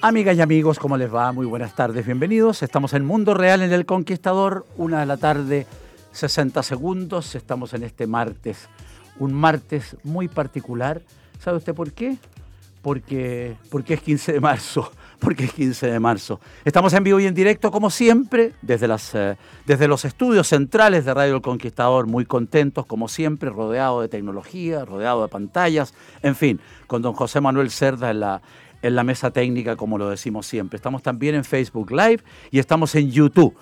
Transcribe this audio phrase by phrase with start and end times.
[0.00, 1.30] Amigas y amigos, ¿cómo les va?
[1.32, 2.62] Muy buenas tardes, bienvenidos.
[2.62, 5.66] Estamos en Mundo Real en El Conquistador, una de la tarde,
[6.12, 7.34] 60 segundos.
[7.34, 8.70] Estamos en este martes,
[9.18, 11.02] un martes muy particular.
[11.38, 12.16] ¿Sabe usted por qué?
[12.80, 16.40] Porque, porque es 15 de marzo porque es 15 de marzo.
[16.64, 21.04] Estamos en vivo y en directo, como siempre, desde, las, eh, desde los estudios centrales
[21.04, 26.36] de Radio El Conquistador, muy contentos, como siempre, rodeado de tecnología, rodeado de pantallas, en
[26.36, 28.42] fin, con don José Manuel Cerda en la,
[28.82, 30.76] en la mesa técnica, como lo decimos siempre.
[30.76, 33.56] Estamos también en Facebook Live y estamos en YouTube.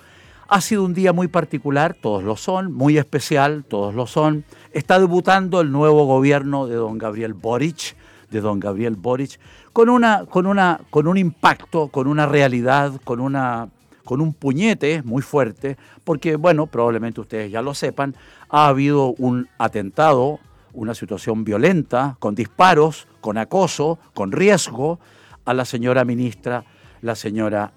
[0.49, 4.45] Ha sido un día muy particular, todos lo son, muy especial, todos lo son.
[4.71, 7.97] Está debutando el nuevo gobierno de don Gabriel Boric,
[8.29, 9.39] de don Gabriel Boric,
[9.77, 13.69] con, una, con, una, con un impacto, con una realidad, con, una,
[14.03, 18.15] con un puñete muy fuerte, porque, bueno, probablemente ustedes ya lo sepan,
[18.49, 20.39] ha habido un atentado,
[20.73, 24.99] una situación violenta, con disparos, con acoso, con riesgo
[25.45, 26.63] a la señora ministra,
[27.03, 27.71] la señora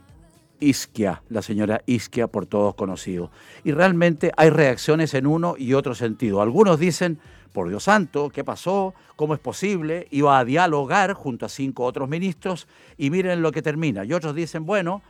[0.60, 3.30] Isquia, la señora Isquia por todos conocido.
[3.64, 6.42] Y realmente hay reacciones en uno y otro sentido.
[6.42, 7.18] Algunos dicen
[7.52, 8.94] por Dios santo, ¿qué pasó?
[9.16, 10.06] ¿Cómo es posible?
[10.10, 14.04] Iba a dialogar junto a cinco otros ministros y miren lo que termina.
[14.04, 15.02] Y otros dicen, bueno,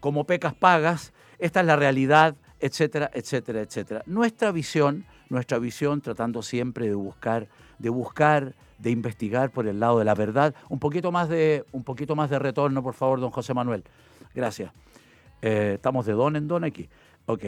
[0.00, 4.02] como pecas pagas, esta es la realidad, etcétera, etcétera, etcétera.
[4.06, 7.48] Nuestra visión, nuestra visión tratando siempre de buscar,
[7.78, 10.54] de buscar, de investigar por el lado de la verdad.
[10.68, 13.84] Un poquito más de, un poquito más de retorno, por favor, don José Manuel.
[14.34, 14.70] Gracias.
[15.42, 16.88] Eh, estamos de don en don aquí.
[17.26, 17.44] Ok.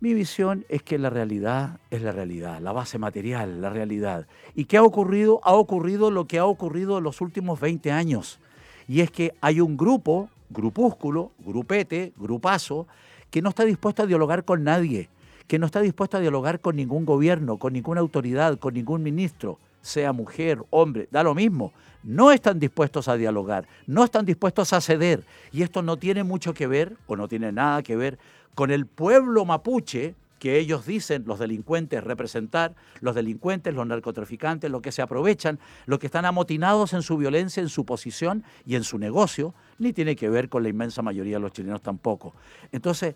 [0.00, 4.26] Mi visión es que la realidad es la realidad, la base material, la realidad.
[4.54, 5.40] ¿Y qué ha ocurrido?
[5.44, 8.38] Ha ocurrido lo que ha ocurrido en los últimos 20 años.
[8.86, 12.86] Y es que hay un grupo, grupúsculo, grupete, grupazo,
[13.30, 15.08] que no está dispuesto a dialogar con nadie,
[15.46, 19.58] que no está dispuesto a dialogar con ningún gobierno, con ninguna autoridad, con ningún ministro,
[19.84, 21.72] sea mujer, hombre, da lo mismo.
[22.02, 25.24] No están dispuestos a dialogar, no están dispuestos a ceder.
[25.52, 28.18] Y esto no tiene mucho que ver, o no tiene nada que ver,
[28.54, 34.82] con el pueblo mapuche que ellos dicen los delincuentes representar, los delincuentes, los narcotraficantes, los
[34.82, 38.84] que se aprovechan, los que están amotinados en su violencia, en su posición y en
[38.84, 42.34] su negocio, ni tiene que ver con la inmensa mayoría de los chilenos tampoco.
[42.72, 43.14] Entonces,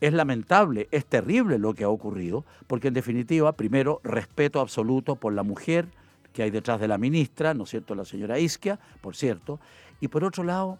[0.00, 5.32] es lamentable, es terrible lo que ha ocurrido, porque en definitiva, primero, respeto absoluto por
[5.32, 5.88] la mujer
[6.38, 9.58] que hay detrás de la ministra, ¿no es cierto?, la señora Isquia, por cierto,
[10.00, 10.78] y por otro lado,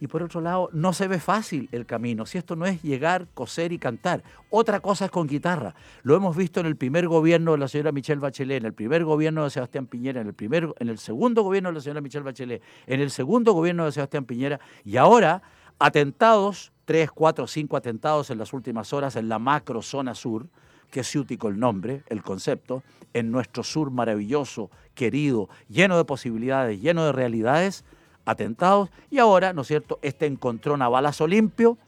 [0.00, 3.26] y por otro lado, no se ve fácil el camino, si esto no es llegar,
[3.32, 4.22] coser y cantar.
[4.50, 5.74] Otra cosa es con guitarra.
[6.02, 9.02] Lo hemos visto en el primer gobierno de la señora Michelle Bachelet, en el primer
[9.06, 12.24] gobierno de Sebastián Piñera, en el, primer, en el segundo gobierno de la señora Michelle
[12.24, 15.40] Bachelet, en el segundo gobierno de Sebastián Piñera, y ahora
[15.78, 20.48] atentados, tres, cuatro, cinco atentados en las últimas horas en la macro zona sur,
[20.90, 22.82] que es ciútico el nombre, el concepto,
[23.14, 27.84] en nuestro sur maravilloso, querido, lleno de posibilidades, lleno de realidades,
[28.24, 31.78] atentados y ahora, ¿no es cierto?, este encontrón a balazo limpio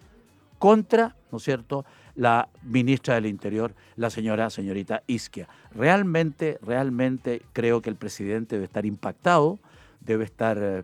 [0.58, 1.84] contra, ¿no es cierto?,
[2.14, 5.48] la ministra del Interior, la señora, señorita Isquia.
[5.74, 9.58] Realmente, realmente creo que el presidente debe estar impactado,
[10.00, 10.82] debe estar eh,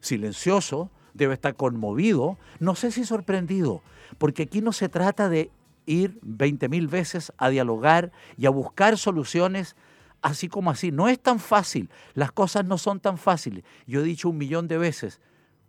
[0.00, 3.82] silencioso, debe estar conmovido, no sé si sorprendido,
[4.18, 5.50] porque aquí no se trata de
[5.90, 9.76] ir 20.000 veces a dialogar y a buscar soluciones
[10.22, 10.92] así como así.
[10.92, 13.64] No es tan fácil, las cosas no son tan fáciles.
[13.86, 15.20] Yo he dicho un millón de veces,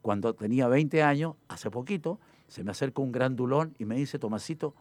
[0.01, 4.73] cuando tenía 20 años, hace poquito, se me acerca un grandulón y me dice, Tomasito,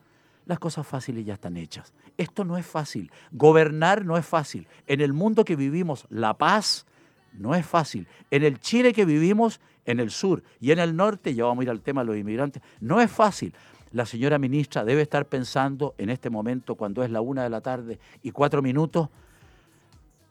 [0.46, 1.92] las cosas fáciles ya están hechas.
[2.16, 3.10] Esto no es fácil.
[3.30, 4.66] Gobernar no es fácil.
[4.86, 6.86] En el mundo que vivimos, la paz
[7.32, 8.08] no es fácil.
[8.30, 11.64] En el Chile que vivimos, en el sur y en el norte, ya vamos a
[11.64, 13.54] ir al tema de los inmigrantes, no es fácil.
[13.92, 17.60] La señora ministra debe estar pensando en este momento, cuando es la una de la
[17.60, 19.08] tarde y cuatro minutos,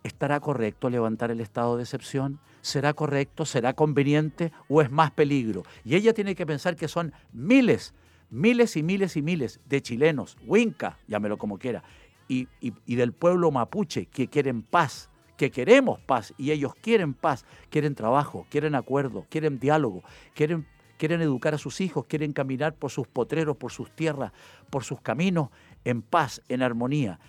[0.02, 2.40] ¿Estará correcto levantar el estado de excepción?
[2.62, 3.46] ¿Será correcto?
[3.46, 4.54] ¿Será conveniente?
[4.70, 5.64] ¿O es más peligro?
[5.84, 7.94] Y ella tiene que pensar que son miles,
[8.30, 11.84] miles y miles y miles de chilenos, Huinca, llámelo como quiera,
[12.30, 17.46] y, y del pueblo mapuche que quieren paz, que queremos paz y ellos quieren paz,
[17.70, 20.04] quieren trabajo, quieren acuerdo, quieren diálogo,
[20.36, 20.66] quieren,
[21.00, 24.34] quieren educar a sus hijos, quieren caminar por sus potreros, por sus tierras,
[24.70, 25.50] por sus caminos
[25.86, 27.20] en paz, en armonía.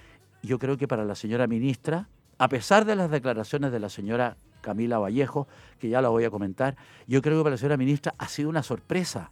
[0.42, 4.36] Yo creo que para la señora ministra, a pesar de las declaraciones de la señora
[4.60, 5.46] Camila Vallejo,
[5.78, 6.76] que ya la voy a comentar,
[7.06, 9.30] yo creo que para la señora ministra ha sido una sorpresa,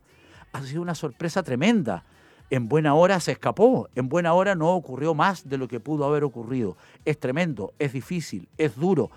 [0.52, 2.05] ha sido una sorpresa tremenda.
[2.49, 6.05] En buena hora se escapó, en buena hora no ocurrió más de lo que pudo
[6.05, 6.76] haber ocurrido.
[7.05, 9.11] Es tremendo, es difícil, es duro,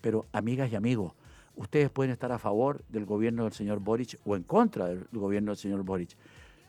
[0.00, 1.12] pero amigas y amigos,
[1.56, 5.52] ustedes pueden estar a favor del gobierno del señor Boric o en contra del gobierno
[5.52, 6.16] del señor Boric.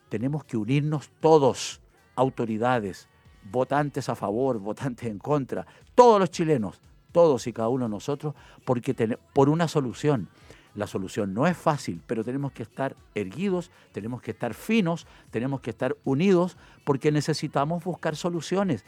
[0.10, 1.82] Tenemos que unirnos todos,
[2.16, 3.08] autoridades,
[3.52, 8.36] votantes a favor, votantes en contra, todos los chilenos, todos y cada uno de nosotros,
[8.66, 10.30] porque por una solución.
[10.74, 15.62] La solución no es fácil, pero tenemos que estar erguidos, tenemos que estar finos, tenemos
[15.62, 18.84] que estar unidos, porque necesitamos buscar soluciones.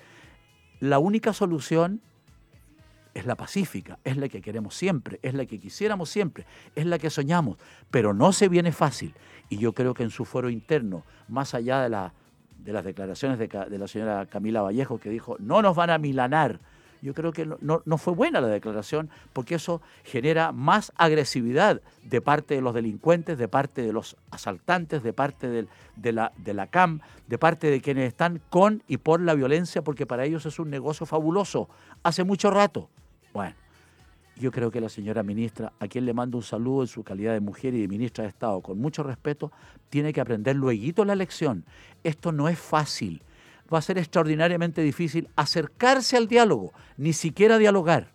[0.82, 2.02] La única solución
[3.18, 7.00] es la pacífica, es la que queremos siempre, es la que quisiéramos siempre, es la
[7.00, 7.58] que soñamos,
[7.90, 9.14] pero no se viene fácil.
[9.50, 12.14] Y yo creo que en su foro interno, más allá de, la,
[12.60, 16.60] de las declaraciones de, la señora Camila Vallejo, que dijo, no nos van a milanar,
[17.02, 22.56] yo creo que no, fue buena la declaración porque eso genera más agresividad de parte
[22.56, 25.48] de los delincuentes, de parte de los asaltantes, de parte
[25.96, 29.84] de, la, de la CAM, de parte de quienes están con y por la violencia,
[29.84, 31.68] porque para ellos es un negocio fabuloso,
[32.04, 32.90] hace mucho rato.
[33.38, 33.54] Bueno,
[34.36, 37.34] yo creo que la señora ministra, a quien le mando un saludo en su calidad
[37.34, 39.52] de mujer y de ministra de Estado, con mucho respeto,
[39.92, 41.64] tiene que aprender luego la lección.
[42.04, 43.22] Esto no es fácil
[43.72, 48.12] va a ser extraordinariamente difícil acercarse al diálogo, ni siquiera dialogar,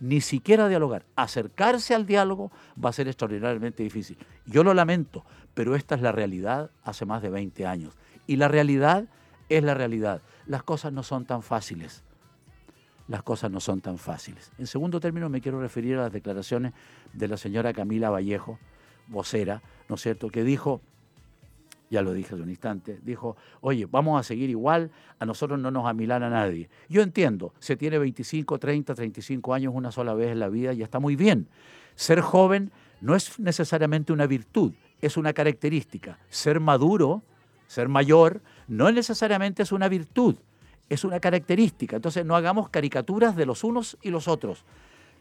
[0.00, 1.04] ni siquiera dialogar.
[1.14, 2.50] Acercarse al diálogo
[2.84, 4.18] va a ser extraordinariamente difícil.
[4.46, 5.24] Yo lo lamento,
[5.54, 7.94] pero esta es la realidad hace más de 20 años.
[8.26, 9.04] Y la realidad
[9.48, 10.20] es la realidad.
[10.46, 12.02] Las cosas no son tan fáciles.
[13.08, 14.52] Las cosas no son tan fáciles.
[14.58, 16.72] En segundo término, me quiero referir a las declaraciones
[17.12, 18.58] de la señora Camila Vallejo,
[19.08, 20.80] vocera, ¿no es cierto?, que dijo
[21.90, 25.70] ya lo dije hace un instante, dijo, oye, vamos a seguir igual, a nosotros no
[25.70, 26.68] nos amilana nadie.
[26.88, 30.82] Yo entiendo, se tiene 25, 30, 35 años una sola vez en la vida y
[30.82, 31.46] está muy bien.
[31.94, 36.18] Ser joven no es necesariamente una virtud, es una característica.
[36.28, 37.22] Ser maduro,
[37.68, 40.36] ser mayor, no necesariamente es una virtud,
[40.88, 41.96] es una característica.
[41.96, 44.64] Entonces no hagamos caricaturas de los unos y los otros.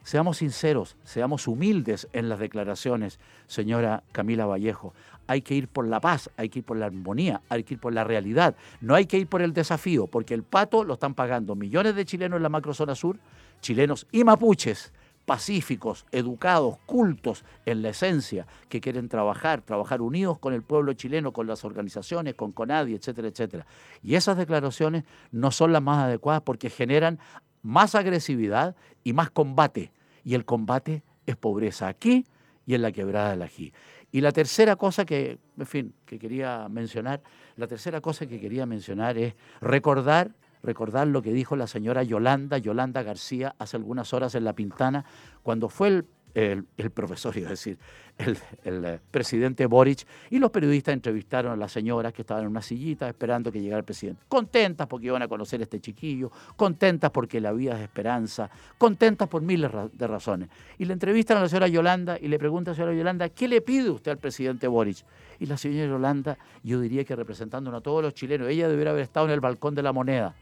[0.03, 4.93] Seamos sinceros, seamos humildes en las declaraciones, señora Camila Vallejo.
[5.27, 7.79] Hay que ir por la paz, hay que ir por la armonía, hay que ir
[7.79, 8.55] por la realidad.
[8.81, 12.03] No hay que ir por el desafío, porque el pato lo están pagando millones de
[12.03, 13.17] chilenos en la macrozona sur,
[13.61, 14.91] chilenos y mapuches,
[15.25, 21.31] pacíficos, educados, cultos en la esencia, que quieren trabajar, trabajar unidos con el pueblo chileno,
[21.31, 23.65] con las organizaciones, con CONADI, etcétera, etcétera.
[24.01, 27.19] Y esas declaraciones no son las más adecuadas porque generan
[27.61, 29.91] más agresividad y más combate.
[30.23, 32.25] Y el combate es pobreza aquí
[32.65, 33.73] y en la quebrada de la Ají.
[34.11, 37.21] Y la tercera cosa que, en fin, que quería mencionar,
[37.55, 40.31] la tercera cosa que quería mencionar es recordar,
[40.63, 45.05] recordar lo que dijo la señora Yolanda, Yolanda García, hace algunas horas en La Pintana,
[45.43, 47.77] cuando fue el el, profesor, iba a decir,
[48.17, 48.37] el,
[48.85, 53.07] eh, presidente Boric, y los periodistas entrevistaron a las señoras que estaban en una sillita
[53.07, 54.23] esperando que llegara el presidente.
[54.27, 59.27] Contentas porque iban a conocer a este chiquillo, contentas porque la vida es esperanza, contentas
[59.27, 60.49] por miles de razones.
[60.77, 63.47] Y le entrevistan a la señora Yolanda y le pregunta a la señora Yolanda, ¿qué
[63.47, 65.05] le pide usted al presidente Boric?
[65.39, 69.03] Y la señora Yolanda, yo diría que representando a todos los chilenos, ella debiera haber
[69.03, 70.35] estado en el balcón de la moneda,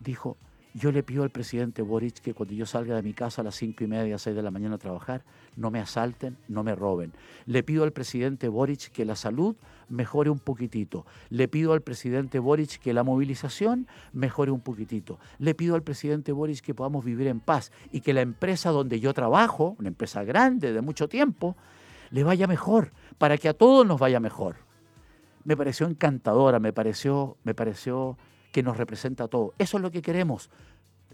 [0.00, 0.36] dijo,
[0.72, 3.56] yo le pido al presidente Boric que cuando yo salga de mi casa a las
[3.56, 5.24] cinco y media, seis de la mañana a trabajar,
[5.56, 7.12] no me asalten, no me roben.
[7.46, 9.56] Le pido al presidente Boric que la salud
[9.88, 11.06] mejore un poquitito.
[11.28, 15.18] Le pido al presidente Boric que la movilización mejore un poquitito.
[15.38, 19.00] Le pido al presidente Boric que podamos vivir en paz y que la empresa donde
[19.00, 21.56] yo trabajo, una empresa grande de mucho tiempo,
[22.10, 24.56] le vaya mejor, para que a todos nos vaya mejor.
[25.42, 28.16] Me pareció encantadora, me pareció, me pareció
[28.52, 29.52] que nos representa a todos.
[29.58, 30.50] Eso es lo que queremos,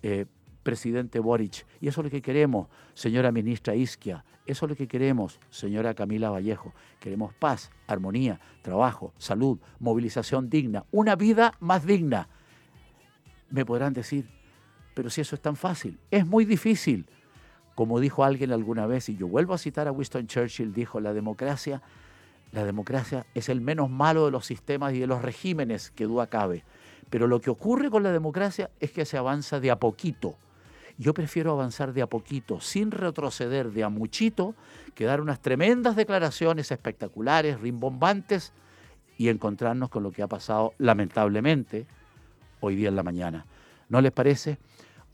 [0.03, 0.27] eh,
[0.63, 4.87] presidente Boric, y eso es lo que queremos, señora ministra Isquia, eso es lo que
[4.87, 6.73] queremos, señora Camila Vallejo.
[7.01, 12.29] Queremos paz, armonía, trabajo, salud, movilización digna, una vida más digna.
[13.51, 14.29] Me podrán decir,
[14.95, 17.07] pero si eso es tan fácil, es muy difícil.
[17.75, 21.13] Como dijo alguien alguna vez, y yo vuelvo a citar a Winston Churchill, dijo, la
[21.13, 21.83] democracia,
[22.53, 26.29] la democracia es el menos malo de los sistemas y de los regímenes que duda
[26.29, 26.65] cabe.
[27.11, 30.37] Pero lo que ocurre con la democracia es que se avanza de a poquito.
[30.99, 34.55] Yo prefiero avanzar de a poquito, sin retroceder de a muchito,
[34.95, 38.53] que dar unas tremendas declaraciones espectaculares, rimbombantes,
[39.19, 41.87] y encontrarnos con lo que ha pasado lamentablemente
[42.61, 43.47] hoy día en la mañana.
[43.89, 44.59] ¿No les parece?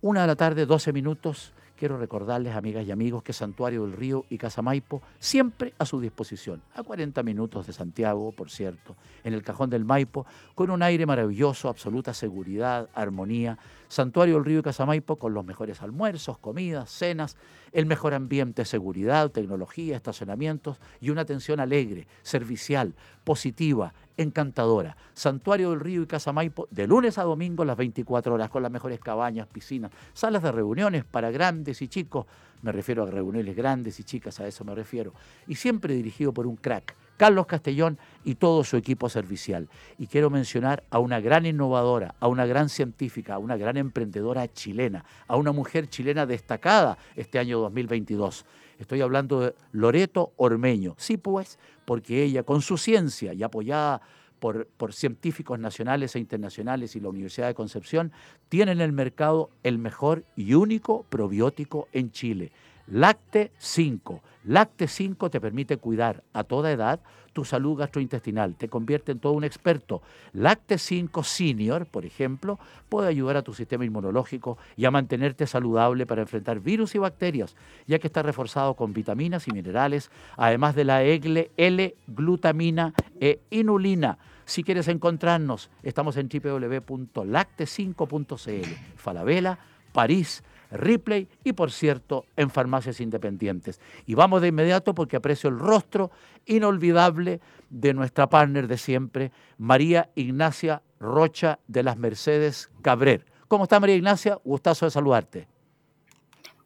[0.01, 4.25] Una de la tarde, 12 minutos quiero recordarles, amigas y amigos, que Santuario del Río
[4.31, 9.35] y Casa Maipo siempre a su disposición, a 40 minutos de Santiago, por cierto, en
[9.35, 10.25] el cajón del Maipo,
[10.55, 13.59] con un aire maravilloso, absoluta seguridad, armonía.
[13.93, 17.37] Santuario del Río y Casa Maipo con los mejores almuerzos, comidas, cenas,
[17.73, 24.97] el mejor ambiente, seguridad, tecnología, estacionamientos y una atención alegre, servicial, positiva, encantadora.
[25.13, 28.73] Santuario del Río y Casa Maipo, de lunes a domingo las 24 horas, con las
[28.73, 32.25] mejores cabañas, piscinas, salas de reuniones para grandes y chicos,
[32.63, 35.13] me refiero a reuniones grandes y chicas, a eso me refiero,
[35.47, 39.69] y siempre dirigido por un crack, Carlos Castellón y todo su equipo servicial.
[39.97, 44.53] Y quiero mencionar a una gran innovadora, a una gran científica, a una gran emprendedora
[44.53, 48.45] chilena, a una mujer chilena destacada este año 2022.
[48.77, 50.97] Estoy hablando de Loreto Ormeño.
[50.99, 54.03] Sí, pues, porque ella, con su ciencia y apoyada
[54.41, 58.11] por, por, científicos nacionales e internacionales y la Universidad de Concepción,
[58.49, 62.51] tiene en el mercado el mejor y único probiótico en Chile.
[62.87, 64.23] Lacte 5.
[64.45, 67.01] Lacte 5 te permite cuidar a toda edad
[67.33, 70.03] tu salud gastrointestinal, te convierte en todo un experto.
[70.33, 72.59] Lacte 5 Senior, por ejemplo,
[72.89, 77.57] puede ayudar a tu sistema inmunológico y a mantenerte saludable para enfrentar virus y bacterias,
[77.87, 84.19] ya que está reforzado con vitaminas y minerales, además de la L-glutamina e inulina.
[84.45, 88.97] Si quieres encontrarnos, estamos en www.lacte5.cl.
[88.97, 89.59] Falabella,
[89.93, 90.43] París,
[90.73, 93.81] Ripley y, por cierto, en farmacias independientes.
[94.07, 96.11] Y vamos de inmediato porque aprecio el rostro
[96.47, 103.25] inolvidable de nuestra partner de siempre, María Ignacia Rocha de las Mercedes Cabrer.
[103.49, 104.39] ¿Cómo está María Ignacia?
[104.45, 105.49] Gustazo de saludarte.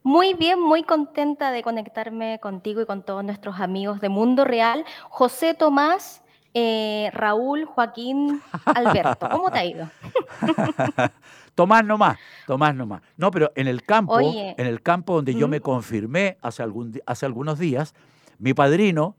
[0.03, 4.85] Muy bien, muy contenta de conectarme contigo y con todos nuestros amigos de Mundo Real.
[5.09, 6.23] José Tomás,
[6.55, 9.91] eh, Raúl, Joaquín, Alberto, ¿cómo te ha ido?
[11.57, 13.01] Tomás nomás, Tomás nomás.
[13.17, 17.25] No, pero en el campo, en el campo donde yo me confirmé hace, algún, hace
[17.25, 17.95] algunos días,
[18.39, 19.17] mi padrino,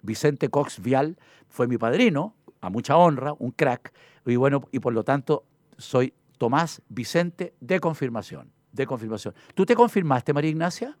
[0.00, 1.18] Vicente Cox Vial,
[1.48, 3.92] fue mi padrino, a mucha honra, un crack,
[4.24, 5.44] y bueno, y por lo tanto
[5.76, 9.34] soy Tomás Vicente de confirmación, de confirmación.
[9.56, 10.96] ¿Tú te confirmaste, María Ignacia?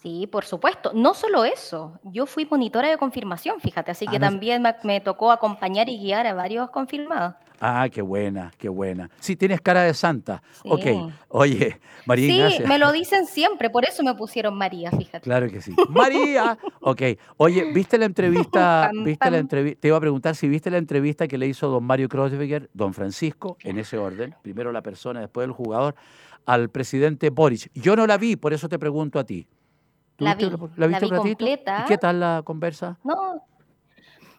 [0.00, 0.92] Sí, por supuesto.
[0.94, 5.30] No solo eso, yo fui monitora de confirmación, fíjate, así que ah, también me, tocó
[5.30, 7.34] acompañar y guiar a varios confirmados.
[7.66, 9.08] Ah, qué buena, qué buena.
[9.20, 10.42] Sí, tienes cara de santa.
[10.64, 10.84] Ok,
[11.28, 15.20] oye, María Sí, me lo dicen siempre, por eso me pusieron María, fíjate.
[15.20, 15.74] Claro que sí.
[15.88, 16.58] María.
[16.82, 17.00] Ok,
[17.38, 18.90] oye, ¿viste la entrevista?
[19.02, 19.80] ¿Viste la entrevista?
[19.80, 22.92] Te iba a preguntar si viste la entrevista que le hizo don Mario Kreuzberger, don
[22.92, 25.94] Francisco, en ese orden, primero la persona, después el jugador,
[26.44, 27.70] al presidente Boris.
[27.72, 29.48] Yo no la vi, por eso te pregunto a ti.
[30.18, 31.84] La vi, la, viste la vi completa.
[31.86, 32.98] ¿Y qué tal la conversa?
[33.04, 33.42] No,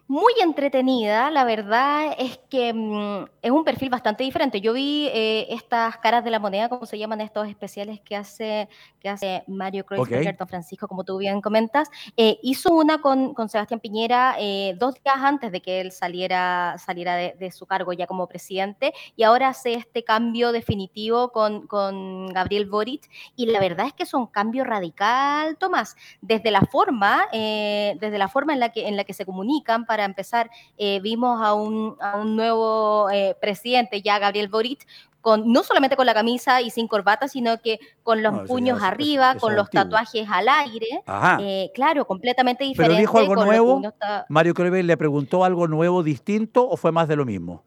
[0.07, 4.61] muy entretenida, la verdad es que mm, es un perfil bastante diferente.
[4.61, 8.69] Yo vi eh, estas caras de la moneda, como se llaman estos especiales que hace,
[8.99, 11.89] que hace Mario Kreuzberger, Don Francisco, como tú bien comentas.
[12.17, 16.75] Eh, hizo una con, con Sebastián Piñera eh, dos días antes de que él saliera,
[16.77, 22.27] saliera de, su cargo ya como presidente y ahora hace este cambio definitivo con, con
[22.27, 27.27] Gabriel Boric y la verdad es que es un cambio radical, Tomás, desde la forma,
[27.31, 31.41] desde la forma en la que, en la que se comunican para empezar, eh, vimos
[31.41, 31.95] a un,
[32.35, 34.85] nuevo eh, presidente, ya Gabriel Boric,
[35.21, 39.35] con, no solamente con la camisa y sin corbata, sino que con los puños arriba,
[39.39, 41.01] con los tatuajes al aire.
[41.39, 42.95] Eh, claro, completamente diferente.
[42.95, 43.81] ¿Pero dijo algo nuevo?
[44.29, 47.63] Mario Crevel le preguntó algo nuevo, distinto, o fue más de lo mismo?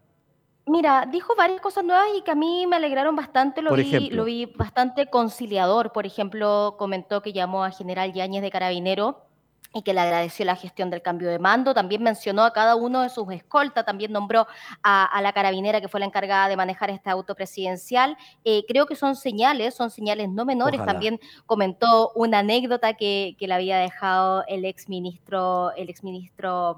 [0.66, 4.24] Mira, dijo varias cosas nuevas y que a mí me alegraron bastante, lo, vi, lo
[4.24, 5.92] vi bastante conciliador.
[5.92, 9.27] Por ejemplo, comentó que llamó a General Yáñez de Carabinero
[9.74, 11.74] y que le agradeció la gestión del cambio de mando.
[11.74, 14.46] También mencionó a cada uno de sus escoltas, también nombró
[14.82, 18.16] a, la carabinera que fue la encargada de manejar este auto presidencial.
[18.44, 20.84] Eh, creo que son señales, son señales no menores.
[20.84, 26.76] También comentó una anécdota que, que le había dejado el exministro, el exministro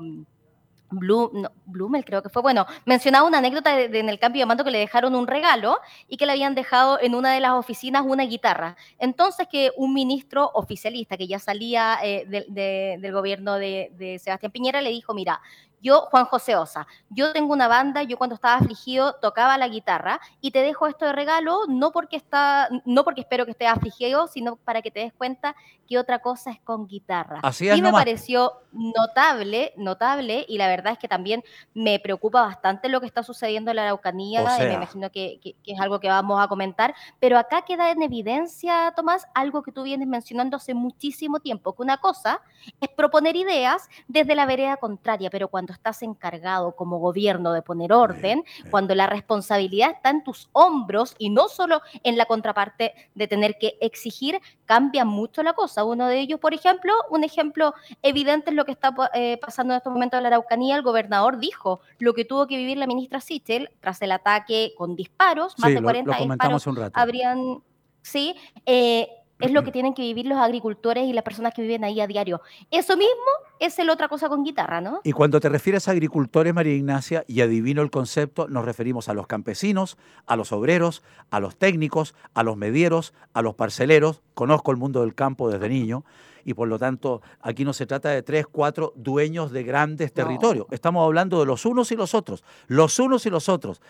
[0.90, 4.64] Bloom, Blumel creo que fue, bueno, mencionaba una anécdota de, en el cambio de mando
[4.64, 5.78] que le dejaron un regalo
[6.08, 8.76] y que le habían dejado en una de las oficinas una guitarra.
[8.98, 14.90] Entonces que un ministro oficialista que ya salía eh, del gobierno de Sebastián Piñera le
[14.90, 15.40] dijo, mira,
[15.80, 20.20] yo, Juan José Osa, yo tengo una banda, yo cuando estaba afligido tocaba la guitarra
[20.40, 24.26] y te dejo esto de regalo, no porque, está, no porque espero que estés afligido,
[24.26, 25.54] sino para que te des cuenta
[25.88, 27.40] que otra cosa es con guitarra.
[27.42, 31.42] Así y me pareció notable, notable, y la verdad es que también
[31.74, 35.56] me preocupa bastante lo que está sucediendo en la Araucanía, y me imagino que, que,
[35.64, 39.82] es algo que vamos a comentar, pero acá queda en evidencia, Tomás, algo que tú
[39.82, 42.40] vienes mencionando hace muchísimo tiempo, que una cosa
[42.80, 47.62] es proponer ideas desde la vereda contraria, pero cuando cuando estás encargado como gobierno de
[47.62, 52.94] poner orden, cuando la responsabilidad está en tus hombros y no solo en la contraparte
[53.14, 55.84] de tener que exigir, cambia mucho la cosa.
[55.84, 59.78] Uno de ellos, por ejemplo, un ejemplo evidente es lo que está eh, pasando en
[59.78, 60.76] estos momentos en la Araucanía.
[60.76, 64.96] El gobernador dijo lo que tuvo que vivir la ministra Sichel tras el ataque con
[64.96, 67.62] disparos, más de 40 disparos habrían
[68.02, 68.34] sí,
[68.66, 69.08] eh,
[69.40, 72.06] es lo que tienen que vivir los agricultores y las personas que viven ahí a
[72.06, 72.40] diario.
[72.70, 73.10] Eso mismo
[73.58, 75.00] es la otra cosa con guitarra, ¿no?
[75.04, 79.14] Y cuando te refieres a agricultores, María Ignacia, y adivino el concepto, nos referimos a
[79.14, 84.22] los campesinos, a los obreros, a los técnicos, a los medieros, a los parceleros.
[84.34, 86.04] Conozco el mundo del campo desde niño
[86.44, 90.66] y por lo tanto aquí no se trata de tres, cuatro dueños de grandes territorios.
[90.70, 93.80] Estamos hablando de los unos y los otros, los unos y los otros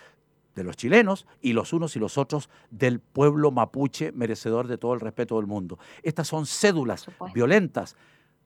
[0.55, 4.93] de los chilenos y los unos y los otros del pueblo mapuche merecedor de todo
[4.93, 5.79] el respeto del mundo.
[6.03, 7.95] Estas son cédulas violentas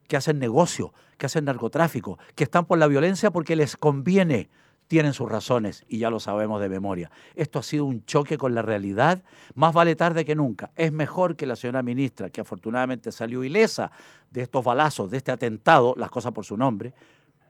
[0.07, 4.49] que hacen negocio, que hacen narcotráfico, que están por la violencia porque les conviene,
[4.87, 7.09] tienen sus razones y ya lo sabemos de memoria.
[7.33, 9.23] Esto ha sido un choque con la realidad,
[9.55, 10.71] más vale tarde que nunca.
[10.75, 13.91] Es mejor que la señora ministra, que afortunadamente salió ilesa
[14.29, 16.93] de estos balazos, de este atentado, las cosas por su nombre,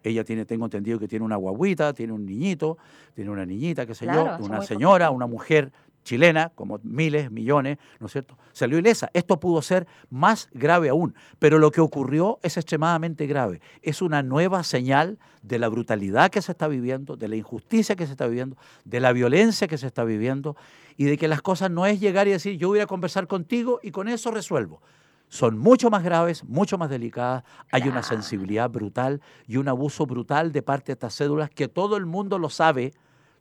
[0.09, 2.77] ella tiene, tengo entendido que tiene una guaguita, tiene un niñito,
[3.13, 5.71] tiene una niñita, qué sé yo, una señora, una mujer
[6.05, 8.37] chilena, como miles, millones, ¿no es cierto?
[8.53, 9.09] Salió ilesa.
[9.13, 13.59] Esto pudo ser más grave aún, pero lo que ocurrió es extremadamente grave.
[13.81, 18.05] Es una nueva señal de la brutalidad que se está viviendo, de la injusticia que
[18.05, 20.55] se está viviendo, de la violencia que se está viviendo
[20.95, 23.79] y de que las cosas no es llegar y decir, yo voy a conversar contigo
[23.83, 24.81] y con eso resuelvo
[25.29, 27.43] son mucho más graves, mucho más delicadas.
[27.71, 31.97] Hay una sensibilidad brutal y un abuso brutal de parte de estas cédulas que todo
[31.97, 32.93] el mundo lo sabe,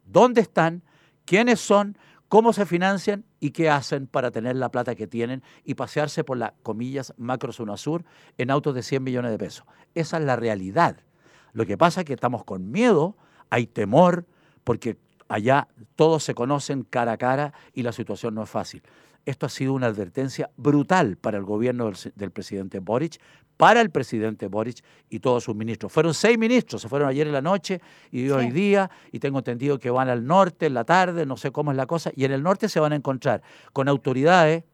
[0.05, 0.83] dónde están,
[1.25, 1.97] quiénes son,
[2.29, 6.37] cómo se financian y qué hacen para tener la plata que tienen y pasearse por
[6.37, 8.05] las comillas macro zona sur
[8.39, 9.67] en autos de 100 millones de pesos.
[9.95, 10.97] Esa es la realidad.
[11.53, 13.17] Lo que pasa es que estamos con miedo,
[13.51, 14.27] hay temor,
[14.65, 14.99] porque
[15.29, 18.83] allá todos se conocen cara a cara y la situación no es fácil.
[19.27, 23.19] Esto ha sido una advertencia brutal para el gobierno del, presidente Boric,
[23.57, 25.93] para el presidente Boric y todos sus ministros.
[25.93, 29.79] Fueron seis ministros, se fueron ayer en la noche y hoy día, y tengo entendido
[29.79, 32.33] que van al norte en la tarde, no sé cómo es la cosa, y en
[32.33, 34.65] el norte se van a encontrar con autoridades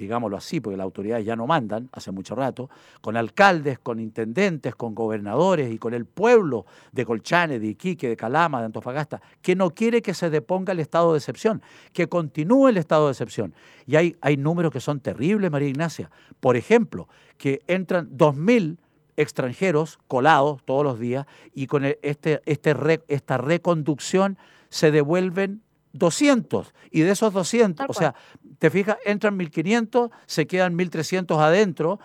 [0.00, 4.74] digámoslo así, porque las autoridades ya no mandan hace mucho rato, con alcaldes, con intendentes,
[4.74, 9.54] con gobernadores y con el pueblo de Colchane, de Iquique, de Calama, de Antofagasta, que
[9.54, 13.54] no quiere que se deponga el estado de excepción, que continúe el estado de excepción.
[13.86, 16.10] Y hay, hay números que son terribles, María Ignacia.
[16.40, 18.78] Por ejemplo, que entran 2.000
[19.16, 24.38] extranjeros colados todos los días y con este, este, esta reconducción
[24.70, 28.14] se devuelven 200 y de esos 200, o sea,
[28.58, 31.98] te fijas, entran 1500, se quedan 1300 adentro,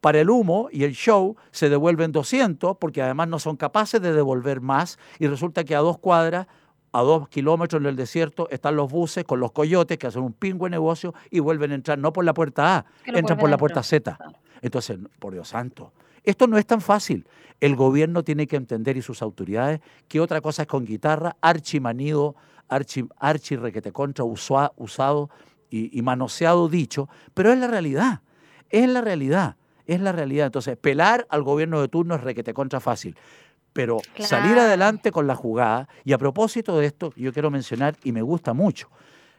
[0.00, 4.12] para el humo y el show se devuelven 200 porque además no son capaces de
[4.12, 6.46] devolver más y resulta que a dos cuadras,
[6.92, 10.32] a dos kilómetros en el desierto están los buses con los coyotes que hacen un
[10.32, 13.82] pingüe negocio y vuelven a entrar no por la puerta A, entran por la puerta
[13.82, 14.16] Z.
[14.62, 15.92] Entonces, por Dios santo,
[16.24, 17.26] esto no es tan fácil.
[17.60, 22.36] El gobierno tiene que entender y sus autoridades que otra cosa es con guitarra, archimanido,
[22.68, 25.30] archi, archi requete contra usado
[25.70, 28.22] y, manoseado dicho, pero es la realidad,
[28.70, 30.46] es la realidad, es la realidad.
[30.46, 33.16] Entonces, pelar al gobierno de turno es requete contra fácil.
[33.72, 38.10] Pero salir adelante con la jugada, y a propósito de esto, yo quiero mencionar, y
[38.10, 38.88] me gusta mucho,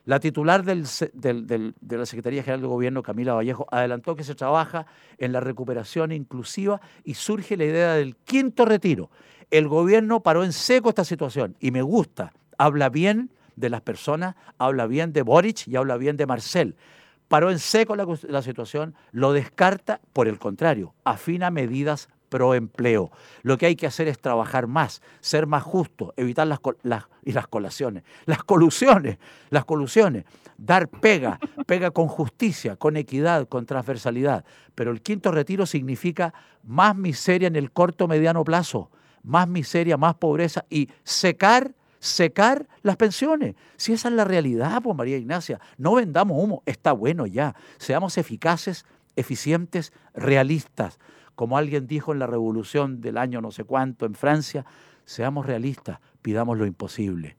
[0.05, 4.85] la titular de la Secretaría General de Gobierno, Camila Vallejo, adelantó que se trabaja
[5.17, 9.09] en la recuperación inclusiva y surge la idea del quinto retiro.
[9.51, 14.35] El gobierno paró en seco esta situación y me gusta, habla bien de las personas,
[14.57, 16.75] habla bien de Boric y habla bien de Marcel.
[17.27, 23.11] Paró en seco la, situación, lo descarta, por el contrario, afina medidas pro empleo.
[23.43, 27.33] Lo que hay que hacer es trabajar más, ser más justo, evitar las, las, y
[27.33, 29.17] las colaciones, las colusiones,
[29.49, 30.23] las colusiones,
[30.57, 34.45] dar pega, pega con justicia, con equidad, con transversalidad.
[34.75, 38.89] Pero el quinto retiro significa más miseria en el corto mediano plazo,
[39.23, 43.53] más miseria, más pobreza y secar secar las pensiones.
[43.77, 47.55] Si esa es la realidad, pues María Ignacia, no vendamos humo, está bueno ya.
[47.77, 50.97] Seamos eficaces, eficientes, realistas.
[51.41, 54.63] Como alguien dijo en la revolución del año no sé cuánto en Francia,
[55.05, 57.35] seamos realistas, pidamos lo imposible.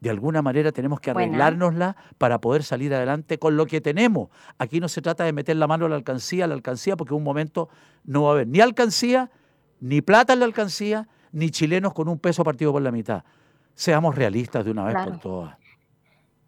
[0.00, 4.30] De alguna manera tenemos que arreglárnosla para poder salir adelante con lo que tenemos.
[4.56, 7.12] Aquí no se trata de meter la mano a la alcancía, a la alcancía, porque
[7.12, 7.68] en un momento
[8.04, 9.30] no va a haber ni alcancía,
[9.80, 13.22] ni plata en la alcancía, ni chilenos con un peso partido por la mitad.
[13.74, 15.58] Seamos realistas de una vez por todas.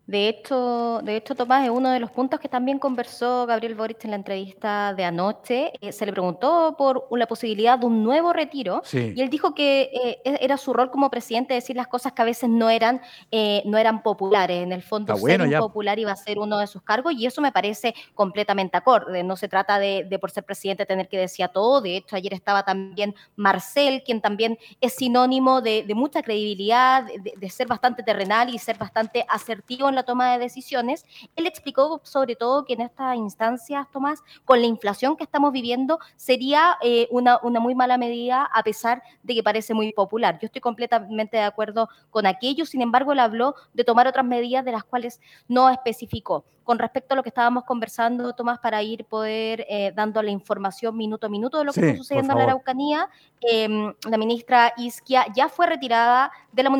[0.08, 4.02] De hecho, de hecho, Tomás, es uno de los puntos que también conversó Gabriel Boric
[4.06, 5.70] en la entrevista de anoche.
[5.82, 9.82] Eh, se le preguntó por la posibilidad de un nuevo retiro y él dijo que
[9.82, 13.02] eh, e-, era su rol como presidente decir las cosas que a veces no eran,
[13.30, 14.62] eh, no eran populares.
[14.62, 17.52] En el fondo, ser impopular iba a ser uno de sus cargos y eso me
[17.52, 19.22] parece completamente acorde.
[19.22, 21.82] No se trata de, por ser presidente tener que decir todo.
[21.82, 27.50] De hecho, ayer estaba también Marcel, quien también es sinónimo de, mucha credibilidad, de, de,
[27.50, 31.04] ser bastante terrenal y ser bastante asertivo en la toma de decisiones,
[31.36, 35.98] él explicó sobre todo que en estas instancias, Tomás, con la inflación que estamos viviendo,
[36.16, 40.38] sería eh, una, una muy mala medida a pesar de que parece muy popular.
[40.40, 44.64] Yo estoy completamente de acuerdo con aquello, sin embargo, él habló de tomar otras medidas
[44.64, 49.06] de las cuales no especificó con respecto a lo que estábamos conversando, Tomás, para ir
[49.06, 52.44] poder eh, dando la información minuto a minuto de lo que está sucediendo en la
[52.44, 53.08] Araucanía,
[53.40, 56.70] em, la ministra Isquia ya fue retirada de la,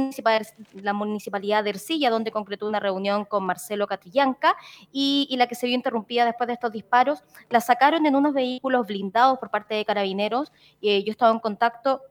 [0.83, 4.56] la municipalidad de Ercilla, donde concretó una reunión con Marcelo Catrillanca,
[4.92, 8.86] y, la que se vio interrumpida después de estos disparos, la sacaron en unos vehículos
[8.86, 10.52] blindados por parte de carabineros.
[10.82, 12.02] Eh, yo estaba en contacto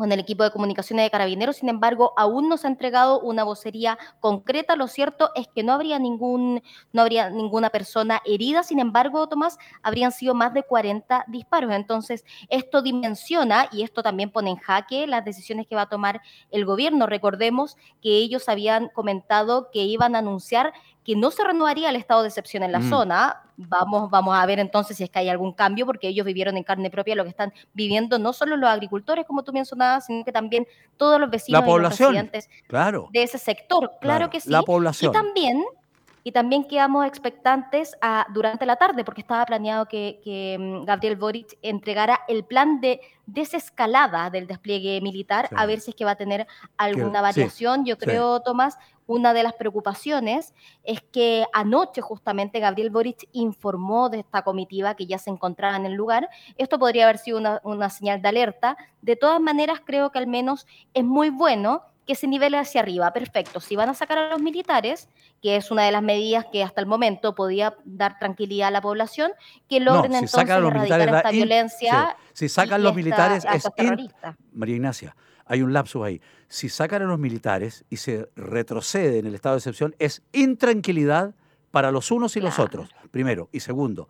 [0.00, 1.56] con el equipo de comunicaciones de Carabineros.
[1.56, 4.74] Sin embargo, aún no se ha entregado una vocería concreta.
[4.74, 6.62] Lo cierto es que no habría, ningún,
[6.94, 8.62] no habría ninguna persona herida.
[8.62, 11.70] Sin embargo, Tomás, habrían sido más de 40 disparos.
[11.72, 16.22] Entonces, esto dimensiona y esto también pone en jaque las decisiones que va a tomar
[16.50, 17.06] el gobierno.
[17.06, 20.72] Recordemos que ellos habían comentado que iban a anunciar
[21.04, 22.88] que no se renovaría el estado de excepción en la mm.
[22.88, 23.42] zona.
[23.56, 26.64] Vamos, vamos a ver entonces si es que hay algún cambio, porque ellos vivieron en
[26.64, 30.32] carne propia lo que están viviendo no solo los agricultores, como tú mencionabas, sino que
[30.32, 33.08] también todos los vecinos la población, y los residentes claro.
[33.12, 33.92] de ese sector.
[34.00, 34.50] Claro, que sí.
[34.50, 35.10] La población.
[35.10, 35.64] Y también
[36.22, 41.58] y también quedamos expectantes a, durante la tarde, porque estaba planeado que, mm, Gabriel Boric
[41.62, 46.16] entregara el plan de desescalada del despliegue militar, a ver si es que va a
[46.16, 47.84] tener alguna variación.
[47.86, 48.76] Yo creo, Tomás,
[49.10, 55.06] una de las preocupaciones es que anoche justamente Gabriel Boric informó de esta comitiva que
[55.06, 56.28] ya se encontraba en el lugar.
[56.56, 58.76] Esto podría haber sido una, una señal de alerta.
[59.02, 63.12] De todas maneras, creo que al menos es muy bueno que se nivele hacia arriba.
[63.12, 63.58] Perfecto.
[63.58, 65.08] Si van a sacar a los militares,
[65.42, 68.80] que es una de las medidas que hasta el momento podía dar tranquilidad a la
[68.80, 69.32] población,
[69.68, 72.16] que logren entonces erradicar esta violencia.
[72.32, 73.68] Si sacan los militares es
[74.52, 75.16] María Ignacia,
[75.50, 76.20] hay un lapsus ahí.
[76.46, 81.34] Si sacan a los militares y se retrocede en el estado de excepción, es intranquilidad
[81.72, 83.48] para los unos y los otros, primero.
[83.50, 84.08] Y segundo,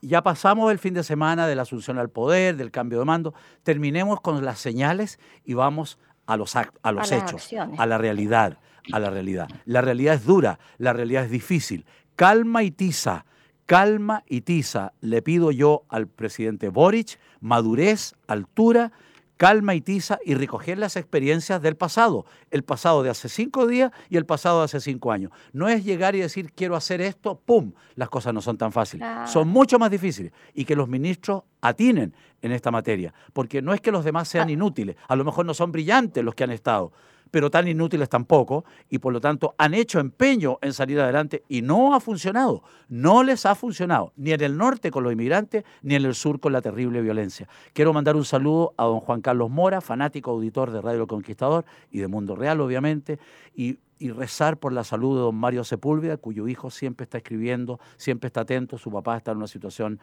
[0.00, 3.34] ya pasamos el fin de semana de la asunción al poder, del cambio de mando,
[3.64, 8.56] terminemos con las señales y vamos a los, a los hechos, a la realidad,
[8.90, 9.48] a la realidad.
[9.66, 11.84] La realidad es dura, la realidad es difícil.
[12.16, 13.26] Calma y tiza,
[13.66, 14.94] calma y tiza.
[15.02, 18.90] Le pido yo al presidente Boric madurez, altura
[19.38, 23.92] calma y tiza y recoger las experiencias del pasado, el pasado de hace cinco días
[24.10, 25.32] y el pasado de hace cinco años.
[25.52, 27.72] No es llegar y decir quiero hacer esto, ¡pum!
[27.94, 32.14] Las cosas no son tan fáciles, son mucho más difíciles y que los ministros atinen
[32.42, 34.52] en esta materia, porque no es que los demás sean ah.
[34.52, 36.92] inútiles, a lo mejor no son brillantes los que han estado,
[37.30, 41.62] pero tan inútiles tampoco, y por lo tanto han hecho empeño en salir adelante y
[41.62, 45.94] no ha funcionado, no les ha funcionado, ni en el norte con los inmigrantes, ni
[45.94, 47.48] en el sur con la terrible violencia.
[47.72, 51.98] Quiero mandar un saludo a don Juan Carlos Mora, fanático auditor de Radio Conquistador y
[51.98, 53.18] de Mundo Real, obviamente,
[53.54, 58.28] y rezar por la salud de don Mario Sepúlveda, cuyo hijo siempre está escribiendo, siempre
[58.28, 59.98] está atento, su papá está en una situación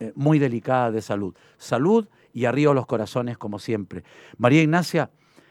[0.00, 1.34] eh, muy delicada de salud.
[1.56, 4.04] Salud y arriba los corazones como siempre.
[4.36, 5.10] María Ignacia,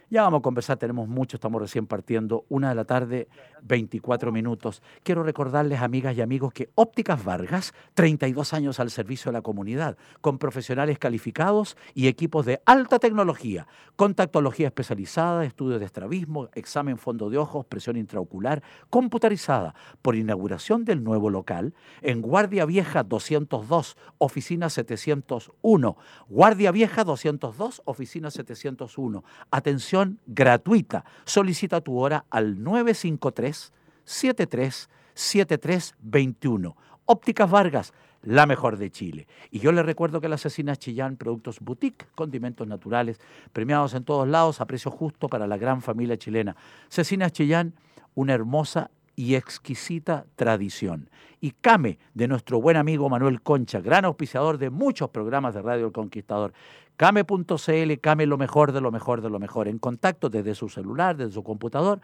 [0.10, 2.46] ya vamos a conversar, tenemos mucho, estamos recién partiendo.
[2.50, 3.28] Una de la tarde,
[3.64, 4.84] 24 minutos.
[5.04, 9.98] Quiero recordarles, amigas y amigos, que Ópticas Vargas, 32 años al servicio de la comunidad,
[10.22, 17.30] con profesionales calificados y equipos de alta tecnología, contactología especializada, estudio de estrabismo, examen fondo
[17.30, 24.70] de ojos, presión intraocular, computarizada, por inauguración del nuevo local en Guardia Vieja 202, oficina
[24.70, 25.98] 701.
[26.30, 29.24] Guardia Vieja 202, oficina 701.
[29.52, 29.95] Atención
[30.26, 31.06] gratuita.
[31.26, 33.72] Solicita tu hora al 953
[34.04, 36.76] 73 7321.
[37.06, 39.28] Ópticas Vargas, la mejor de Chile.
[39.52, 43.20] Y yo le recuerdo que la asesina Chillán, productos boutique, condimentos naturales,
[43.54, 46.56] premiados en todos lados a precio justo para la gran familia chilena.
[46.90, 47.74] Cecinas Chillán,
[48.16, 51.10] una hermosa y exquisita tradición.
[51.40, 55.88] Y Came, de nuestro buen amigo Manuel Concha, gran auspiciador de muchos programas de Radio
[55.88, 56.54] El Conquistador.
[56.98, 61.18] Came.cl, Came lo mejor de lo mejor de lo mejor, en contacto desde su celular,
[61.18, 62.02] desde su computador,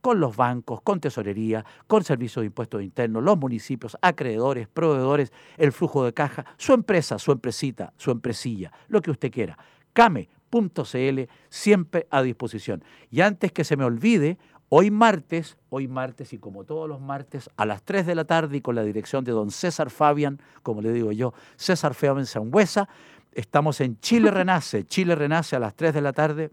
[0.00, 5.72] con los bancos, con tesorería, con servicios de impuestos internos, los municipios, acreedores, proveedores, el
[5.72, 9.58] flujo de caja, su empresa, su empresita, su empresilla, lo que usted quiera.
[9.92, 12.82] Came.cl, siempre a disposición.
[13.10, 14.38] Y antes que se me olvide,
[14.72, 18.58] Hoy martes, hoy martes y como todos los martes, a las 3 de la tarde
[18.58, 22.88] y con la dirección de don César Fabian, como le digo yo, César Fabian Sangüesa,
[23.32, 24.84] estamos en Chile Renace.
[24.86, 26.52] Chile Renace a las 3 de la tarde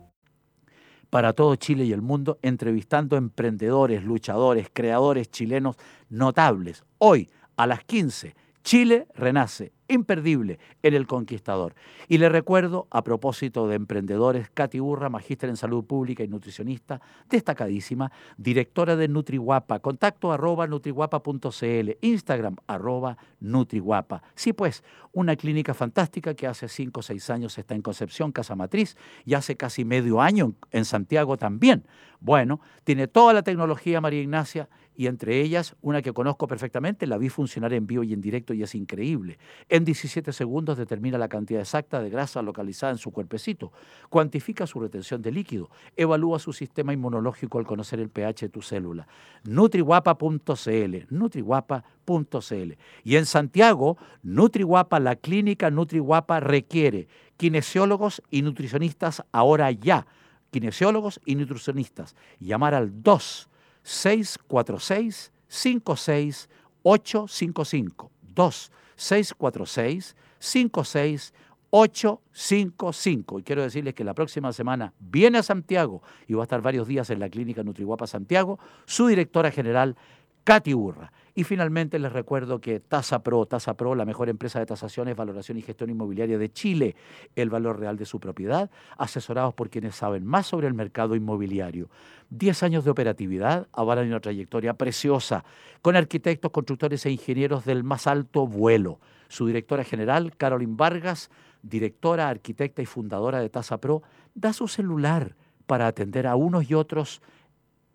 [1.11, 5.75] para todo Chile y el mundo, entrevistando emprendedores, luchadores, creadores chilenos
[6.09, 6.83] notables.
[6.97, 11.75] Hoy, a las 15, Chile renace imperdible en El Conquistador.
[12.07, 17.01] Y le recuerdo, a propósito de emprendedores, Katy Burra, magíster en salud pública y nutricionista,
[17.29, 24.23] destacadísima, directora de Nutriguapa, contacto arroba nutriguapa.cl, Instagram arroba Nutriguapa.
[24.35, 28.55] Sí, pues, una clínica fantástica que hace cinco o seis años está en Concepción, Casa
[28.55, 31.85] Matriz, y hace casi medio año en Santiago también.
[32.19, 37.17] Bueno, tiene toda la tecnología, María Ignacia, y entre ellas una que conozco perfectamente, la
[37.17, 39.39] vi funcionar en vivo y en directo y es increíble.
[39.69, 43.71] En 17 segundos determina la cantidad exacta de grasa localizada en su cuerpecito,
[44.09, 48.61] cuantifica su retención de líquido, evalúa su sistema inmunológico al conocer el pH de tu
[48.61, 49.07] célula.
[49.43, 52.73] Nutriguapa.cl, nutriguapa.cl.
[53.03, 60.05] Y en Santiago, Nutriguapa, la clínica Nutriguapa requiere kinesiólogos y nutricionistas ahora ya.
[60.51, 62.15] Kinesiólogos y nutricionistas.
[62.39, 63.47] Llamar al 2
[63.83, 76.01] 646 56855 2 646 56855 Y quiero decirles que la próxima semana viene a Santiago
[76.27, 79.95] y va a estar varios días en la clínica Nutriguapa Santiago, su directora general,
[80.43, 81.11] Katy Urra.
[81.33, 85.57] Y finalmente les recuerdo que Tasa Pro, Tasa Pro, la mejor empresa de tasaciones, valoración
[85.57, 86.95] y gestión inmobiliaria de Chile,
[87.35, 91.89] el valor real de su propiedad, asesorados por quienes saben más sobre el mercado inmobiliario.
[92.29, 95.45] Diez años de operatividad avalan una trayectoria preciosa,
[95.81, 98.99] con arquitectos, constructores e ingenieros del más alto vuelo.
[99.29, 101.29] Su directora general, Carolyn Vargas,
[101.61, 104.03] directora, arquitecta y fundadora de Tasa Pro,
[104.35, 107.21] da su celular para atender a unos y otros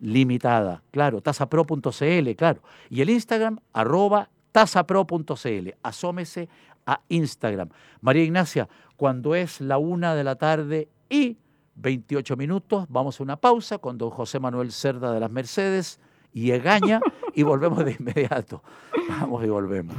[0.00, 2.60] limitada, claro, tasapro.cl, claro.
[2.90, 5.70] Y el Instagram, arroba tasapro.cl.
[5.82, 6.50] Asómese
[6.84, 7.70] a Instagram.
[8.02, 11.38] María Ignacia, cuando es la una de la tarde y
[11.76, 16.00] 28 minutos, vamos a una pausa con don José Manuel Cerda de las Mercedes
[16.34, 17.00] y Egaña
[17.34, 18.62] y volvemos de inmediato.
[19.08, 19.96] Vamos y volvemos.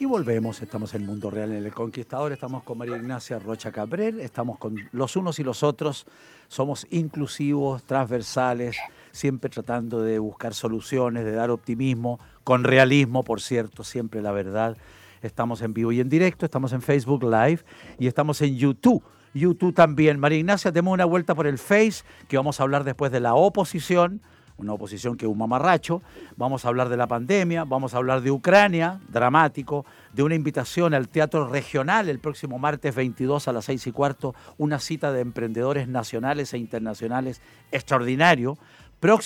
[0.00, 3.72] Y volvemos, estamos en el Mundo Real en El Conquistador, estamos con María Ignacia Rocha
[3.72, 6.06] Cabrel, estamos con los unos y los otros,
[6.46, 8.76] somos inclusivos, transversales,
[9.10, 14.76] siempre tratando de buscar soluciones, de dar optimismo, con realismo, por cierto, siempre la verdad.
[15.22, 17.60] Estamos en vivo y en directo, estamos en Facebook Live
[17.98, 19.02] y estamos en YouTube.
[19.34, 20.18] YouTube también.
[20.18, 23.34] María Ignacia, demos una vuelta por el Face, que vamos a hablar después de la
[23.34, 24.20] oposición,
[24.56, 26.02] una oposición que es un mamarracho.
[26.36, 30.94] Vamos a hablar de la pandemia, vamos a hablar de Ucrania, dramático, de una invitación
[30.94, 35.20] al Teatro Regional el próximo martes 22 a las 6 y cuarto, una cita de
[35.20, 38.58] emprendedores nacionales e internacionales extraordinario.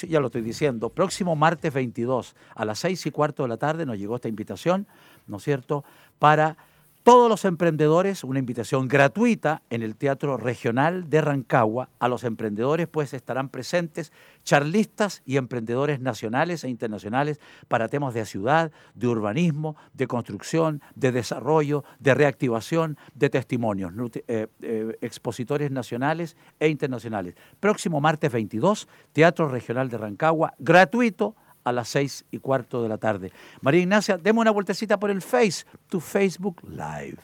[0.09, 3.87] ya lo estoy diciendo, próximo martes 22 a las 6 y cuarto de la tarde
[3.87, 4.87] nos llegó esta invitación
[5.27, 5.85] ¿no es cierto?,
[6.19, 6.57] para
[7.03, 11.89] todos los emprendedores, una invitación gratuita en el Teatro Regional de Rancagua.
[11.99, 14.13] A los emprendedores pues estarán presentes
[14.45, 21.11] charlistas y emprendedores nacionales e internacionales para temas de ciudad, de urbanismo, de construcción, de
[21.11, 23.93] desarrollo, de reactivación, de testimonios,
[24.29, 27.35] eh, eh, expositores nacionales e internacionales.
[27.59, 32.99] Próximo martes 22, Teatro Regional de Rancagua, gratuito a las seis y cuarto de la
[32.99, 33.33] tarde.
[33.61, 37.19] María Ignacia, demos una vueltecita por el Face, tu Facebook Live.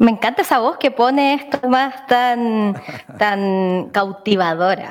[0.00, 2.74] Me encanta esa voz que pone esto más tan,
[3.18, 4.88] tan cautivadora.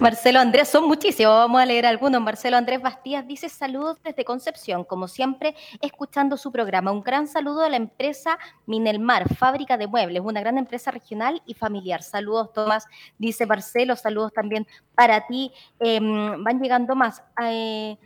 [0.00, 2.22] Marcelo Andrés, son muchísimos, vamos a leer algunos.
[2.22, 6.90] Marcelo Andrés Bastías dice saludos desde Concepción, como siempre, escuchando su programa.
[6.90, 11.52] Un gran saludo a la empresa Minelmar, fábrica de muebles, una gran empresa regional y
[11.52, 12.02] familiar.
[12.02, 12.86] Saludos, Tomás,
[13.18, 15.52] dice Marcelo, saludos también para ti.
[15.80, 17.22] Em, van llegando más.
[17.44, 17.98] Eh,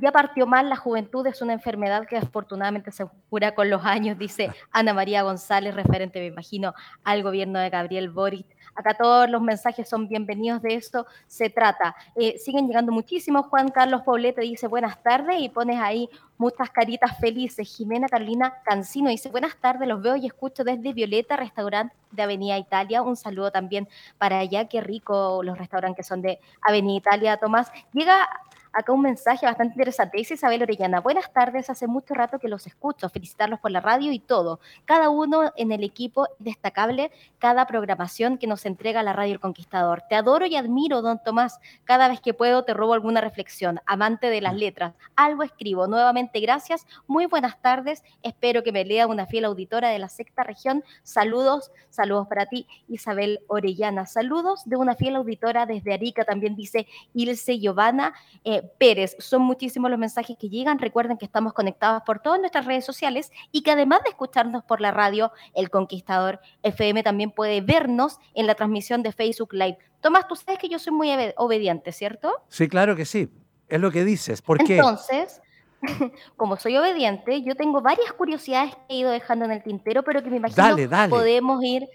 [0.00, 4.18] ya partió mal, la juventud es una enfermedad que afortunadamente se cura con los años,
[4.18, 6.74] dice Ana María González, referente, me imagino,
[7.04, 8.46] al gobierno de Gabriel Boric.
[8.74, 11.94] Acá todos los mensajes son bienvenidos, de esto se trata.
[12.16, 13.46] Eh, siguen llegando muchísimos.
[13.46, 17.68] Juan Carlos Poblete dice buenas tardes y pones ahí muchas caritas felices.
[17.76, 22.56] Jimena Carolina Cancino dice buenas tardes, los veo y escucho desde Violeta, restaurante de Avenida
[22.56, 23.02] Italia.
[23.02, 27.70] Un saludo también para allá, qué rico los restaurantes que son de Avenida Italia, Tomás.
[27.92, 28.26] Llega
[28.72, 30.16] acá un mensaje bastante interesante.
[30.16, 34.12] Dice Isabel Orellana, buenas tardes, hace mucho rato que los escucho, felicitarlos por la radio
[34.12, 34.60] y todo.
[34.84, 40.02] Cada uno en el equipo destacable, cada programación que nos entrega la radio El Conquistador.
[40.08, 41.60] Te adoro y admiro, don Tomás.
[41.84, 43.80] Cada vez que puedo te robo alguna reflexión.
[43.86, 44.94] Amante de las letras.
[45.16, 45.86] Algo escribo.
[45.86, 46.86] Nuevamente, gracias.
[47.06, 48.02] Muy buenas tardes.
[48.22, 50.82] Espero que me lea una fiel auditora de la sexta región.
[51.02, 54.06] Saludos, saludos para ti, Isabel Orellana.
[54.06, 58.14] Saludos de una fiel auditora desde Arica, también dice Ilse Giovanna.
[58.44, 59.16] Eh, Pérez.
[59.18, 60.78] Son muchísimos los mensajes que llegan.
[60.78, 64.80] Recuerden que estamos conectados por todas nuestras redes sociales y que además de escucharnos por
[64.80, 69.78] la radio, El Conquistador FM también puede vernos en la transmisión de Facebook Live.
[70.00, 72.32] Tomás, tú sabes que yo soy muy obediente, ¿cierto?
[72.48, 73.30] Sí, claro que sí.
[73.68, 74.42] Es lo que dices.
[74.42, 74.76] ¿Por qué?
[74.76, 75.40] Entonces,
[76.36, 80.22] como soy obediente, yo tengo varias curiosidades que he ido dejando en el tintero, pero
[80.22, 80.76] que me imagino
[81.08, 81.88] podemos ir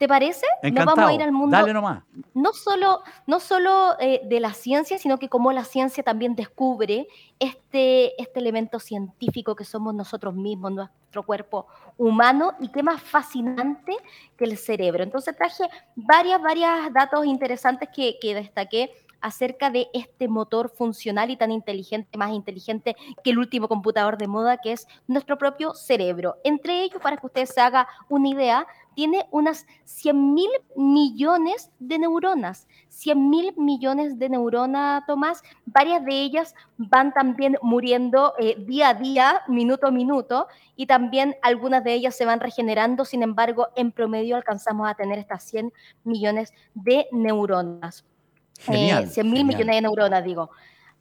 [0.00, 0.46] ¿Te parece?
[0.62, 1.54] Nos vamos a ir al mundo.
[1.54, 2.02] Dale nomás.
[2.32, 7.06] No solo, no solo eh, de la ciencia, sino que cómo la ciencia también descubre
[7.38, 11.66] este, este elemento científico que somos nosotros mismos, nuestro cuerpo
[11.98, 13.94] humano, y qué más fascinante
[14.38, 15.02] que el cerebro.
[15.02, 21.36] Entonces traje varias, varias datos interesantes que, que destaqué acerca de este motor funcional y
[21.36, 26.36] tan inteligente, más inteligente que el último computador de moda, que es nuestro propio cerebro.
[26.44, 31.98] Entre ellos, para que usted se haga una idea, tiene unas 100 mil millones de
[31.98, 32.66] neuronas.
[32.88, 35.42] 100 mil millones de neuronas, Tomás.
[35.66, 41.36] Varias de ellas van también muriendo eh, día a día, minuto a minuto, y también
[41.42, 43.04] algunas de ellas se van regenerando.
[43.04, 45.72] Sin embargo, en promedio alcanzamos a tener estas 100
[46.04, 48.04] millones de neuronas.
[48.58, 50.50] Genial, 100 mil millones de neuronas, digo.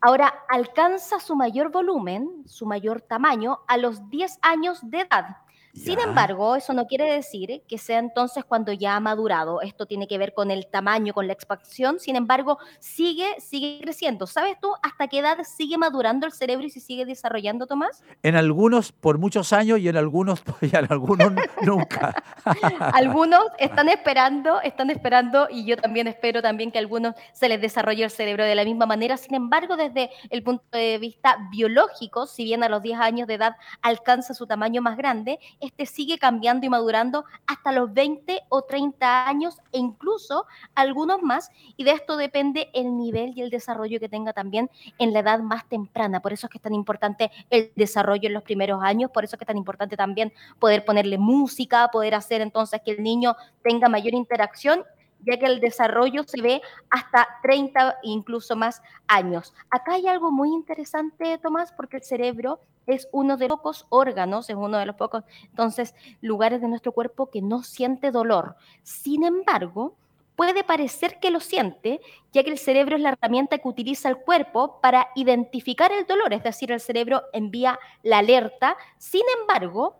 [0.01, 5.37] Ahora, alcanza su mayor volumen, su mayor tamaño, a los 10 años de edad.
[5.83, 9.61] Sin embargo, eso no quiere decir que sea entonces cuando ya ha madurado.
[9.61, 11.99] Esto tiene que ver con el tamaño, con la expansión.
[11.99, 14.27] Sin embargo, sigue, sigue creciendo.
[14.27, 18.03] ¿Sabes tú hasta qué edad sigue madurando el cerebro y se sigue desarrollando, Tomás?
[18.23, 22.23] En algunos por muchos años y en algunos, y en algunos nunca.
[22.93, 27.61] algunos están esperando, están esperando y yo también espero también que a algunos se les
[27.61, 29.15] desarrolle el cerebro de la misma manera.
[29.17, 33.35] Sin embargo, desde el punto de vista biológico, si bien a los 10 años de
[33.35, 38.63] edad alcanza su tamaño más grande, este sigue cambiando y madurando hasta los 20 o
[38.63, 41.51] 30 años e incluso algunos más.
[41.77, 45.39] Y de esto depende el nivel y el desarrollo que tenga también en la edad
[45.39, 46.21] más temprana.
[46.21, 49.35] Por eso es que es tan importante el desarrollo en los primeros años, por eso
[49.35, 53.35] es que es tan importante también poder ponerle música, poder hacer entonces que el niño
[53.63, 54.83] tenga mayor interacción
[55.25, 59.53] ya que el desarrollo se ve hasta 30 e incluso más años.
[59.69, 64.49] Acá hay algo muy interesante, Tomás, porque el cerebro es uno de los pocos órganos,
[64.49, 68.55] es uno de los pocos, entonces, lugares de nuestro cuerpo que no siente dolor.
[68.83, 69.95] Sin embargo,
[70.35, 71.99] puede parecer que lo siente,
[72.31, 76.33] ya que el cerebro es la herramienta que utiliza el cuerpo para identificar el dolor,
[76.33, 78.77] es decir, el cerebro envía la alerta.
[78.97, 79.97] Sin embargo,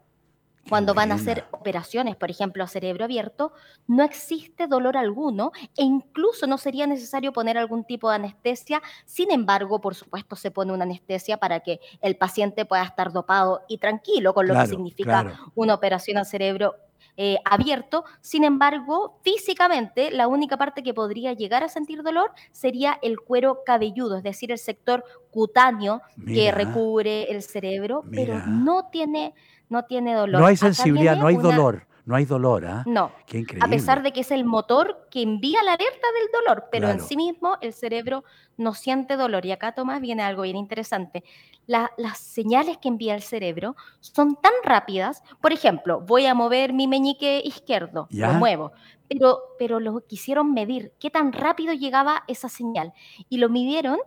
[0.69, 3.53] cuando van a hacer operaciones, por ejemplo, a cerebro abierto,
[3.87, 8.81] no existe dolor alguno e incluso no sería necesario poner algún tipo de anestesia.
[9.05, 13.63] Sin embargo, por supuesto, se pone una anestesia para que el paciente pueda estar dopado
[13.67, 16.75] y tranquilo con lo que significa una operación a cerebro
[17.21, 18.05] eh, abierto.
[18.21, 23.59] Sin embargo, físicamente, la única parte que podría llegar a sentir dolor sería el cuero
[23.65, 29.33] cabelludo, es decir, el sector cutáneo que recubre el cerebro, pero no tiene
[29.67, 30.39] no tiene dolor.
[30.39, 31.85] No hay sensibilidad, no hay dolor.
[32.09, 32.83] No hay dolor, ¿ah?
[32.87, 33.11] No.
[33.27, 33.63] Qué increíble.
[33.63, 37.01] A pesar de que es el motor que envía la alerta del dolor, pero en
[37.01, 38.23] sí mismo el cerebro
[38.57, 39.45] no siente dolor.
[39.45, 41.23] Y acá, Tomás, viene algo bien interesante.
[41.67, 45.21] las señales que envía el cerebro son tan rápidas.
[45.39, 48.71] Por ejemplo, voy a mover mi meñique izquierdo, lo muevo.
[49.07, 52.91] Pero, pero lo quisieron medir, qué tan rápido llegaba esa señal.
[53.29, 53.99] Y lo midieron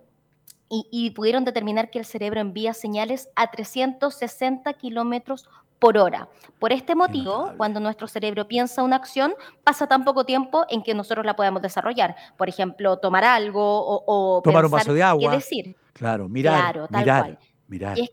[0.90, 5.46] y, pudieron determinar que el cerebro envía señales a 360 kilómetros
[5.82, 6.28] por hora.
[6.60, 10.94] Por este motivo, cuando nuestro cerebro piensa una acción, pasa tan poco tiempo en que
[10.94, 12.14] nosotros la podemos desarrollar.
[12.36, 15.28] Por ejemplo, tomar algo o, tomar un vaso de agua.
[15.28, 15.76] qué decir.
[15.92, 17.98] Claro, mirar, claro, mirar, mirar.
[17.98, 18.10] Y es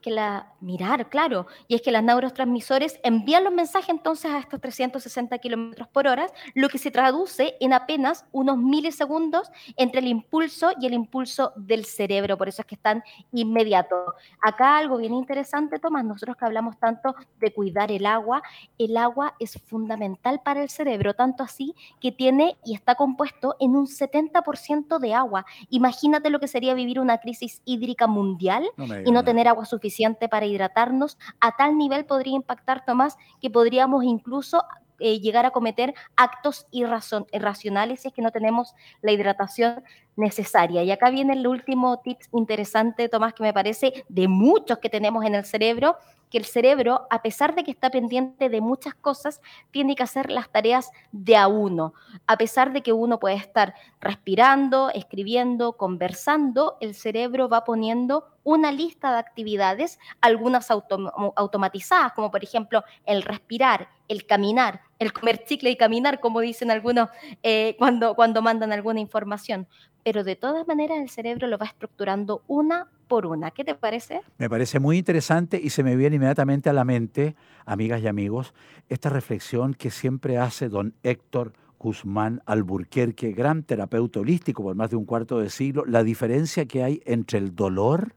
[0.00, 4.60] que la, mirar, claro, y es que los neurotransmisores envían los mensajes entonces a estos
[4.60, 10.72] 360 kilómetros por hora, lo que se traduce en apenas unos milisegundos entre el impulso
[10.80, 14.14] y el impulso del cerebro, por eso es que están inmediatos.
[14.42, 18.42] Acá algo bien interesante, Tomás, nosotros que hablamos tanto de cuidar el agua,
[18.78, 23.76] el agua es fundamental para el cerebro, tanto así que tiene y está compuesto en
[23.76, 25.46] un 70% de agua.
[25.70, 28.68] Imagínate lo que sería vivir una crisis hídrica mundial
[29.04, 33.50] y no tener agua suficiente suficiente para hidratarnos, a tal nivel podría impactar, Tomás, que
[33.50, 34.62] podríamos incluso
[34.98, 39.84] eh, llegar a cometer actos irracionales si es que no tenemos la hidratación
[40.16, 40.82] necesaria.
[40.82, 45.24] Y acá viene el último tip interesante, Tomás, que me parece de muchos que tenemos
[45.24, 45.96] en el cerebro,
[46.30, 49.40] que el cerebro, a pesar de que está pendiente de muchas cosas,
[49.70, 51.94] tiene que hacer las tareas de a uno.
[52.26, 58.72] A pesar de que uno puede estar respirando, escribiendo, conversando, el cerebro va poniendo una
[58.72, 65.70] lista de actividades, algunas automatizadas, como por ejemplo el respirar, el caminar, el comer chicle
[65.70, 67.08] y caminar, como dicen algunos
[67.42, 69.66] eh, cuando, cuando mandan alguna información.
[70.02, 73.50] Pero de todas maneras el cerebro lo va estructurando una por una.
[73.50, 74.20] ¿Qué te parece?
[74.38, 78.54] Me parece muy interesante y se me viene inmediatamente a la mente, amigas y amigos,
[78.88, 84.96] esta reflexión que siempre hace don Héctor Guzmán Alburquerque, gran terapeuta holístico por más de
[84.96, 88.14] un cuarto de siglo, la diferencia que hay entre el dolor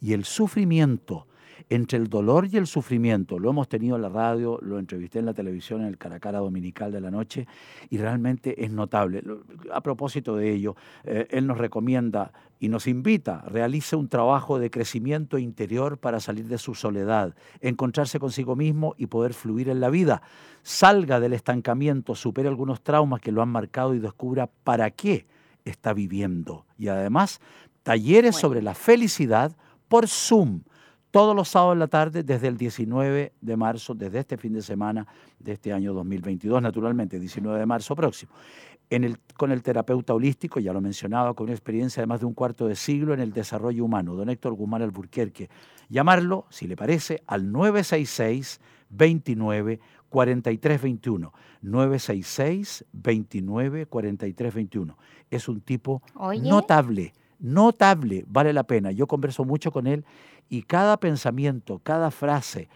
[0.00, 1.26] y el sufrimiento
[1.70, 3.38] entre el dolor y el sufrimiento.
[3.38, 6.92] Lo hemos tenido en la radio, lo entrevisté en la televisión, en el Caracara Dominical
[6.92, 7.46] de la Noche,
[7.90, 9.22] y realmente es notable.
[9.72, 14.70] A propósito de ello, eh, él nos recomienda y nos invita, realice un trabajo de
[14.70, 19.90] crecimiento interior para salir de su soledad, encontrarse consigo mismo y poder fluir en la
[19.90, 20.22] vida.
[20.62, 25.26] Salga del estancamiento, supere algunos traumas que lo han marcado y descubra para qué
[25.64, 26.66] está viviendo.
[26.78, 27.40] Y además,
[27.82, 29.56] talleres sobre la felicidad
[29.88, 30.62] por Zoom
[31.14, 34.62] todos los sábados en la tarde desde el 19 de marzo, desde este fin de
[34.62, 35.06] semana
[35.38, 38.32] de este año 2022, naturalmente, 19 de marzo próximo.
[38.90, 42.26] En el, con el terapeuta holístico, ya lo mencionaba, con una experiencia de más de
[42.26, 45.50] un cuarto de siglo en el desarrollo humano, don Héctor Guzmán Alburquerque.
[45.88, 48.60] Llamarlo, si le parece, al 966
[48.90, 51.32] 29 43 21.
[51.62, 54.98] 966 29 43 21.
[55.30, 56.02] Es un tipo
[56.42, 58.90] notable, notable, vale la pena.
[58.90, 60.04] Yo converso mucho con él
[60.48, 62.68] y cada pensamiento, cada frase,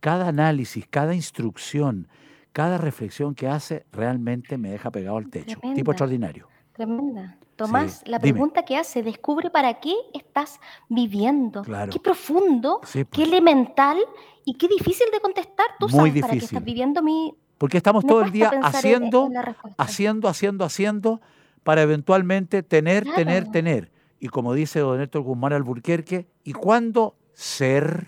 [0.00, 2.08] cada análisis, cada instrucción,
[2.52, 5.58] cada reflexión que hace realmente me deja pegado al techo.
[5.74, 6.48] tipo extraordinario.
[6.72, 7.36] Tremenda.
[7.56, 10.58] Tomás, la pregunta que hace, descubre para qué estás
[10.88, 11.62] viviendo.
[11.90, 13.28] Qué profundo, qué pues.
[13.28, 13.98] elemental
[14.44, 15.66] y qué difícil de contestar.
[15.78, 17.34] Tú sabes para qué estás viviendo mi...
[17.58, 19.30] Porque estamos todo el día haciendo,
[19.76, 21.20] haciendo, haciendo, haciendo,
[21.62, 23.92] para eventualmente tener, tener, tener.
[24.22, 28.06] Y como dice don Héctor Guzmán Alburquerque, ¿y cuándo ser?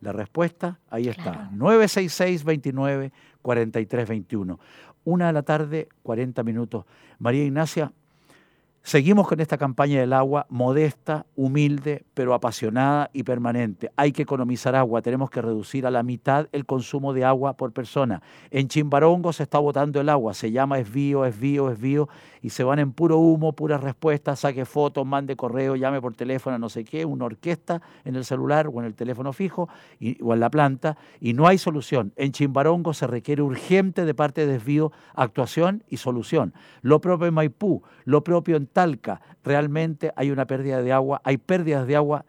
[0.00, 4.60] La respuesta, ahí está, 966 29 43 21.
[5.02, 6.84] Una de la tarde, 40 minutos.
[7.18, 7.92] María Ignacia,
[8.88, 13.90] Seguimos con esta campaña del agua modesta, humilde, pero apasionada y permanente.
[13.96, 17.72] Hay que economizar agua, tenemos que reducir a la mitad el consumo de agua por
[17.72, 18.22] persona.
[18.50, 22.08] En Chimbarongo se está botando el agua, se llama esvío, esvío, esvío,
[22.42, 26.58] y se van en puro humo, puras respuestas, saque fotos, mande correo, llame por teléfono,
[26.58, 29.68] no sé qué, una orquesta en el celular o en el teléfono fijo
[30.22, 32.12] o en la planta, y no hay solución.
[32.16, 36.54] En Chimbarongo se requiere urgente de parte de desvío actuación y solución.
[36.82, 41.38] Lo propio en Maipú, lo propio en Talca, realmente hay una pérdida de agua, hay
[41.38, 42.24] pérdidas de agua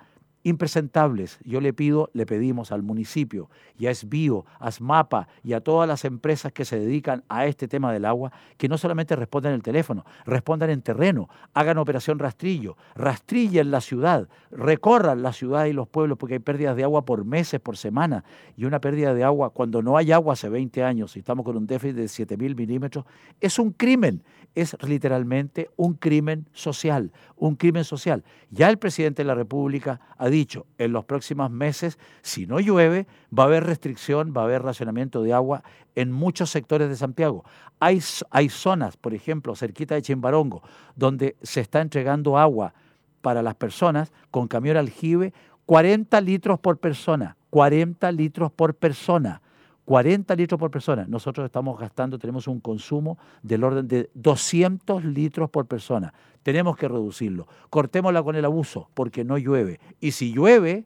[0.49, 1.39] impresentables.
[1.45, 5.87] Yo le pido, le pedimos al municipio y a SBIO, a SMAPA y a todas
[5.87, 9.63] las empresas que se dedican a este tema del agua, que no solamente respondan el
[9.63, 15.87] teléfono, respondan en terreno, hagan operación rastrillo, rastrillen la ciudad, recorran la ciudad y los
[15.87, 18.23] pueblos, porque hay pérdidas de agua por meses, por semana,
[18.57, 21.55] y una pérdida de agua cuando no hay agua hace 20 años y estamos con
[21.55, 23.05] un déficit de 7 mil milímetros,
[23.39, 24.23] es un crimen,
[24.55, 28.23] es literalmente un crimen social, un crimen social.
[28.49, 30.38] Ya el presidente de la República ha dicho,
[30.77, 35.21] en los próximos meses, si no llueve, va a haber restricción, va a haber racionamiento
[35.23, 35.63] de agua
[35.95, 37.43] en muchos sectores de Santiago.
[37.79, 40.61] Hay, hay zonas, por ejemplo, cerquita de Chimbarongo,
[40.95, 42.73] donde se está entregando agua
[43.21, 45.33] para las personas con camión aljibe,
[45.65, 49.41] 40 litros por persona, 40 litros por persona.
[49.89, 51.07] 40 litros por persona.
[51.07, 56.13] Nosotros estamos gastando, tenemos un consumo del orden de 200 litros por persona.
[56.43, 57.47] Tenemos que reducirlo.
[57.71, 59.79] Cortémosla con el abuso porque no llueve.
[59.99, 60.85] Y si llueve...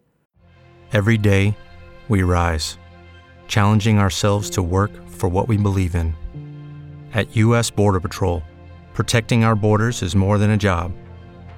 [0.93, 1.53] Every day
[2.07, 2.77] we rise,
[3.49, 6.15] challenging ourselves to work for what we believe in.
[7.13, 7.69] At U.S.
[7.69, 8.41] Border Patrol,
[8.93, 10.93] protecting our borders is more than a job,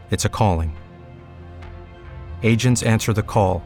[0.09, 0.75] it's a calling.
[2.41, 3.61] Agents answer the call,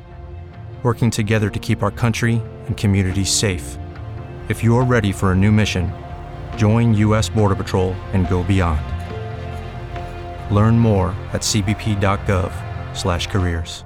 [0.81, 3.77] working together to keep our country and communities safe.
[4.47, 5.91] If you're ready for a new mission,
[6.57, 7.29] join U.S.
[7.29, 8.81] Border Patrol and go beyond.
[10.49, 13.85] Learn more at cbp.gov/careers.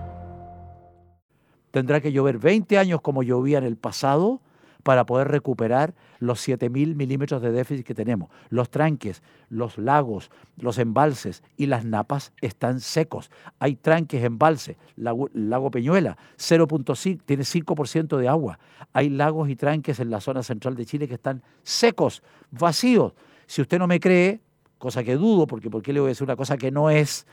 [1.73, 4.41] Tendrá que llover 20 años como llovía en el pasado
[4.83, 5.95] para poder recuperar
[6.25, 8.29] los 7.000 milímetros de déficit que tenemos.
[8.49, 13.29] Los tranques, los lagos, los embalses y las napas están secos.
[13.59, 18.59] Hay tranques, embalses, lago, lago Peñuela, 0.5, tiene 5% de agua.
[18.93, 23.13] Hay lagos y tranques en la zona central de Chile que están secos, vacíos.
[23.45, 24.41] Si usted no me cree,
[24.77, 27.27] cosa que dudo, porque ¿por qué le voy a decir una cosa que no es?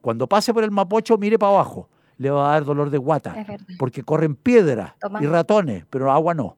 [0.00, 3.46] Cuando pase por el Mapocho, mire para abajo, le va a dar dolor de guata,
[3.78, 6.56] porque corren piedras y ratones, pero agua no.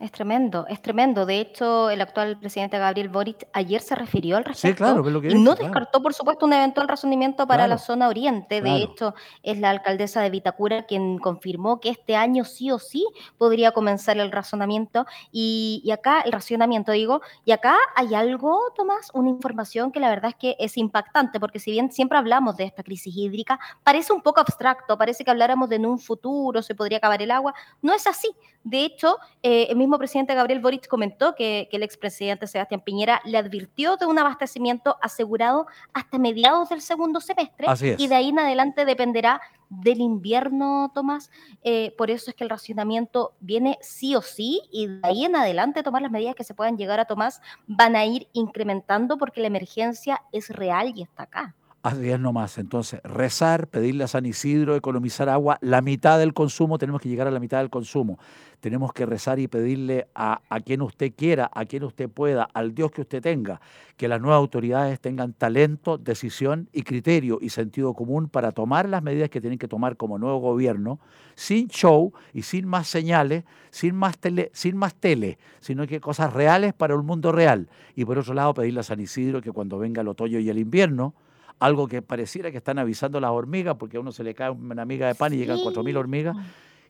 [0.00, 1.24] Es tremendo, es tremendo.
[1.24, 5.20] De hecho, el actual presidente Gabriel Boric ayer se refirió al respecto sí, claro, lo
[5.20, 8.60] que y no descartó, por supuesto, un eventual razonamiento para la zona oriente.
[8.60, 13.06] De hecho, es la alcaldesa de Vitacura quien confirmó que este año sí o sí
[13.38, 15.06] podría comenzar el razonamiento.
[15.30, 20.08] Y, y acá, el racionamiento, digo, y acá hay algo, Tomás, una información que la
[20.08, 24.12] verdad es que es impactante, porque si bien siempre hablamos de esta crisis hídrica, parece
[24.12, 27.54] un poco abstracto, parece que habláramos de en un futuro se podría acabar el agua.
[27.82, 28.30] No es así.
[28.62, 33.96] De hecho, eh, mismo presidente Gabriel Boric comentó que, el expresidente Sebastián Piñera le advirtió
[33.96, 37.66] de un abastecimiento asegurado hasta mediados del segundo semestre
[37.98, 41.30] y de ahí en adelante dependerá del invierno, Tomás.
[41.62, 45.36] Eh, por eso es que el racionamiento viene sí o sí y de ahí en
[45.36, 47.32] adelante tomar las medidas que se puedan llegar a tomar
[47.66, 51.54] van a ir incrementando porque la emergencia es real y está acá.
[51.84, 52.56] Así es nomás.
[52.56, 57.26] Entonces, rezar, pedirle a San Isidro, economizar agua, la mitad del consumo, tenemos que llegar
[57.26, 58.18] a la mitad del consumo.
[58.60, 62.74] Tenemos que rezar y pedirle a, a quien usted quiera, a quien usted pueda, al
[62.74, 63.60] Dios que usted tenga,
[63.98, 69.02] que las nuevas autoridades tengan talento, decisión y criterio y sentido común para tomar las
[69.02, 71.00] medidas que tienen que tomar como nuevo gobierno,
[71.34, 76.32] sin show y sin más señales, sin más tele, sin más tele, sino que cosas
[76.32, 77.68] reales para un mundo real.
[77.94, 80.56] Y por otro lado, pedirle a San Isidro que cuando venga el otoño y el
[80.58, 81.12] invierno,
[81.58, 84.84] algo que pareciera que están avisando las hormigas, porque a uno se le cae una
[84.84, 86.36] miga de pan y llegan 4.000 hormigas,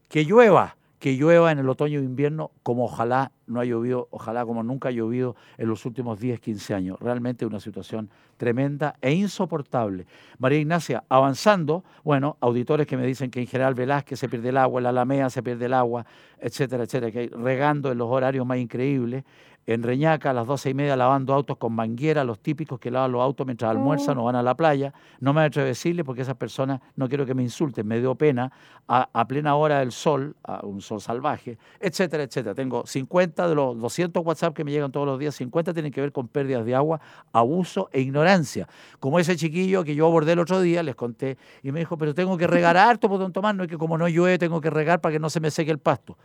[0.08, 4.44] que llueva, que llueva en el otoño e invierno como ojalá no ha llovido, ojalá
[4.44, 6.98] como nunca ha llovido en los últimos 10, 15 años.
[7.00, 10.06] Realmente una situación tremenda e insoportable.
[10.38, 14.56] María Ignacia, avanzando, bueno, auditores que me dicen que en General Velázquez se pierde el
[14.56, 16.04] agua, en la Alameda se pierde el agua,
[16.38, 19.24] etcétera, etcétera, que hay regando en los horarios más increíbles
[19.66, 23.12] en Reñaca a las doce y media lavando autos con manguera, los típicos que lavan
[23.12, 24.92] los autos mientras almuerzan o van a la playa.
[25.20, 28.14] No me atrevo a decirle porque esas personas no quiero que me insulten, me dio
[28.14, 28.52] pena,
[28.86, 32.54] a, plena hora del sol, a un sol salvaje, etcétera, etcétera.
[32.54, 36.00] Tengo 50 de los 200 WhatsApp que me llegan todos los días, 50 tienen que
[36.00, 37.00] ver con pérdidas de agua,
[37.32, 38.68] abuso e ignorancia.
[39.00, 42.14] Como ese chiquillo que yo abordé el otro día, les conté, y me dijo, pero
[42.14, 44.70] tengo que regar harto, por don Tomás, no es que como no llueve tengo que
[44.70, 46.16] regar para que no se me seque el pasto.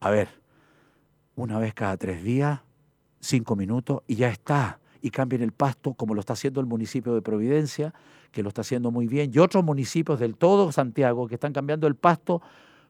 [0.00, 0.28] A ver,
[1.34, 2.60] una vez cada tres días,
[3.20, 4.80] cinco minutos, y ya está.
[5.00, 7.94] Y cambien el pasto, como lo está haciendo el municipio de Providencia,
[8.32, 11.86] que lo está haciendo muy bien, y otros municipios del todo Santiago que están cambiando
[11.86, 12.42] el pasto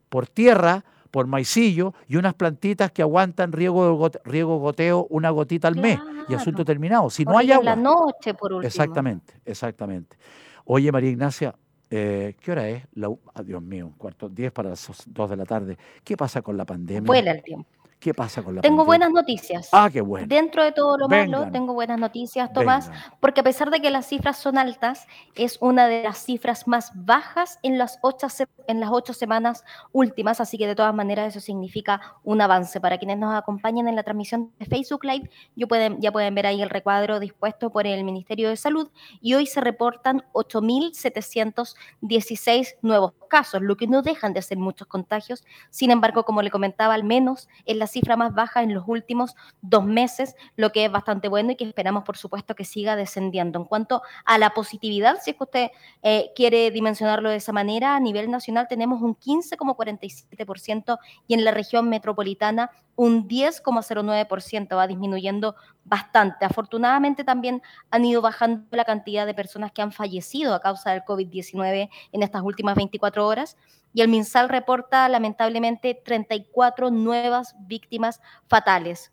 [0.08, 5.76] por tierra, por maicillo y unas plantitas que aguantan riego, riego goteo una gotita al
[5.76, 5.98] mes
[6.28, 7.10] y asunto terminado.
[7.10, 7.64] Si no hay agua.
[7.64, 8.66] la noche, por último.
[8.66, 10.16] Exactamente, exactamente.
[10.64, 11.54] Oye, María Ignacia,
[11.90, 12.84] eh, ¿qué hora es?
[12.92, 15.78] La, ah, Dios mío, cuarto, diez para las dos de la tarde.
[16.04, 17.06] ¿Qué pasa con la pandemia?
[17.06, 17.68] Vuela el tiempo.
[18.00, 19.70] ¿Qué pasa con la Tengo buenas noticias.
[19.72, 20.28] Ah, qué bueno.
[20.28, 24.06] Dentro de todo lo malo, tengo buenas noticias, Tomás, porque a pesar de que las
[24.06, 28.28] cifras son altas, es una de las cifras más bajas en las ocho,
[28.68, 32.80] en las ocho semanas últimas, así que de todas maneras eso significa un avance.
[32.80, 36.46] Para quienes nos acompañan en la transmisión de Facebook Live, yo pueden, ya pueden ver
[36.46, 43.14] ahí el recuadro dispuesto por el Ministerio de Salud y hoy se reportan 8.716 nuevos
[43.28, 45.42] casos, lo que no dejan de ser muchos contagios.
[45.70, 49.34] Sin embargo, como le comentaba, al menos en la cifra más baja en los últimos
[49.60, 53.58] dos meses, lo que es bastante bueno y que esperamos, por supuesto, que siga descendiendo.
[53.58, 55.70] En cuanto a la positividad, si es que usted
[56.02, 61.50] eh, quiere dimensionarlo de esa manera, a nivel nacional tenemos un 15,47% y en la
[61.50, 66.44] región metropolitana un 10,09%, va disminuyendo bastante.
[66.44, 71.04] Afortunadamente también han ido bajando la cantidad de personas que han fallecido a causa del
[71.04, 73.56] COVID-19 en estas últimas 24 horas
[73.94, 79.12] y el MinSal reporta lamentablemente 34 nuevas víctimas fatales.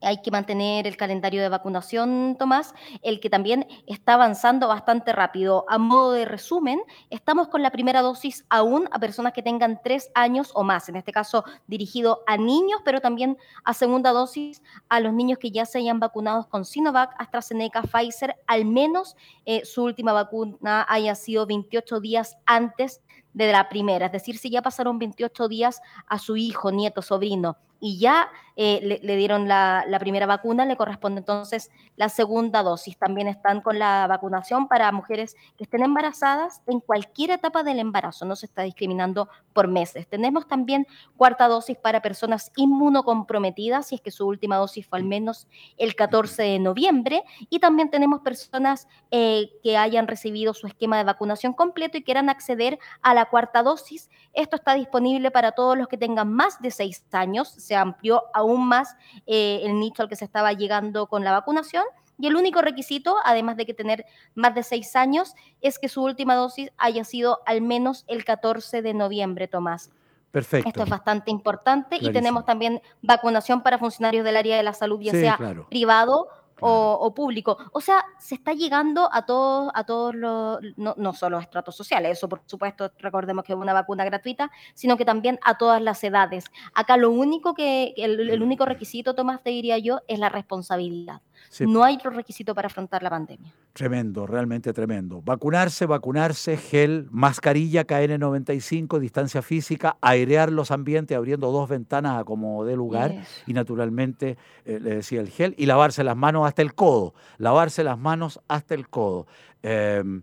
[0.00, 5.64] Hay que mantener el calendario de vacunación, Tomás, el que también está avanzando bastante rápido.
[5.68, 6.80] A modo de resumen,
[7.10, 10.96] estamos con la primera dosis aún a personas que tengan tres años o más, en
[10.96, 15.66] este caso dirigido a niños, pero también a segunda dosis a los niños que ya
[15.66, 21.46] se hayan vacunado con Sinovac, AstraZeneca, Pfizer, al menos eh, su última vacuna haya sido
[21.46, 26.36] 28 días antes de la primera, es decir, si ya pasaron 28 días a su
[26.36, 28.30] hijo, nieto, sobrino y ya
[28.62, 32.98] eh, le, dieron la, primera vacuna, le corresponde entonces la segunda dosis.
[32.98, 38.26] También están con la vacunación para mujeres que estén embarazadas en cualquier etapa del embarazo,
[38.26, 40.06] no se está discriminando por meses.
[40.08, 45.04] Tenemos también cuarta dosis para personas inmunocomprometidas, si es que su última dosis fue al
[45.06, 50.98] menos el 14 de noviembre, y también tenemos personas eh, que hayan recibido su esquema
[50.98, 54.10] de vacunación completo y quieran acceder a la cuarta dosis.
[54.34, 58.66] Esto está disponible para todos los que tengan más de seis años, se amplió aún
[58.66, 58.96] más
[59.28, 61.84] eh, el nicho al que se estaba llegando con la vacunación.
[62.18, 66.02] Y el único requisito, además de que tener más de seis años, es que su
[66.02, 69.92] última dosis haya sido al menos el 14 de noviembre, Tomás.
[70.32, 70.68] Perfecto.
[70.68, 75.00] Esto es bastante importante y tenemos también vacunación para funcionarios del área de la salud,
[75.00, 76.26] ya sea privado
[76.60, 77.58] o, público.
[77.72, 81.76] O sea, se está llegando a todos, a todos los, no, no solo a estratos
[81.76, 85.82] sociales, eso por supuesto, recordemos que es una vacuna gratuita, sino que también a todas
[85.82, 86.44] las edades.
[86.74, 91.20] Acá lo único que, el, único requisito, Tomás, te diría yo, es la responsabilidad.
[91.60, 93.52] No hay otro requisito para afrontar la pandemia.
[93.72, 95.20] Tremendo, realmente tremendo.
[95.22, 102.64] Vacunarse, vacunarse, gel, mascarilla KN95, distancia física, airear los ambientes abriendo dos ventanas a como
[102.64, 106.74] dé lugar y naturalmente, eh, le decía el gel, y lavarse las manos hasta el
[106.74, 109.26] codo, lavarse las manos hasta el codo.
[109.62, 110.22] Em,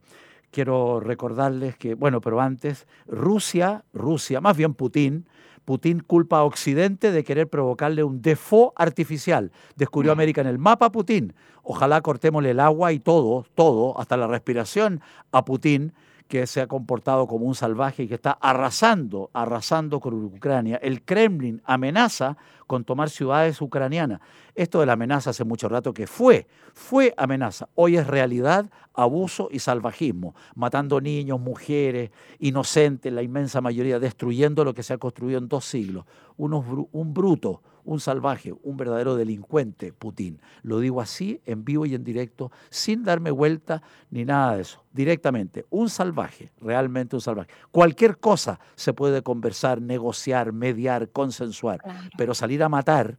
[0.51, 5.27] quiero recordarles que, bueno, pero antes, Rusia, Rusia, más bien Putin,
[5.67, 9.51] Putin culpa a Occidente de querer provocarle un default artificial.
[9.75, 11.33] Descubrió América en el mapa Putin.
[11.61, 15.01] Ojalá cortémosle el agua y todo, todo, hasta la respiración
[15.33, 15.91] a Putin
[16.27, 20.77] que se ha comportado como un salvaje y que está arrasando, arrasando con Ucrania.
[20.81, 24.19] El Kremlin amenaza con tomar ciudades ucranianas.
[24.53, 27.69] Esto de la amenaza hace mucho rato que fue, fue amenaza.
[27.75, 34.73] Hoy es realidad, abuso y salvajismo, matando niños, mujeres, inocentes, la inmensa mayoría, destruyendo lo
[34.73, 36.05] que se ha construido en dos siglos.
[36.37, 40.41] un bruto, un salvaje, un verdadero delincuente, Putin.
[40.61, 43.81] Lo digo así, en vivo y en directo, sin darme vuelta
[44.11, 44.83] ni nada de eso.
[44.91, 47.49] Directamente, un salvaje, realmente un salvaje.
[47.71, 51.81] Cualquier cosa se puede conversar, negociar, mediar, consensuar,
[52.17, 53.17] pero salir a matar,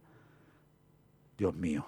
[1.37, 1.85] Dios mío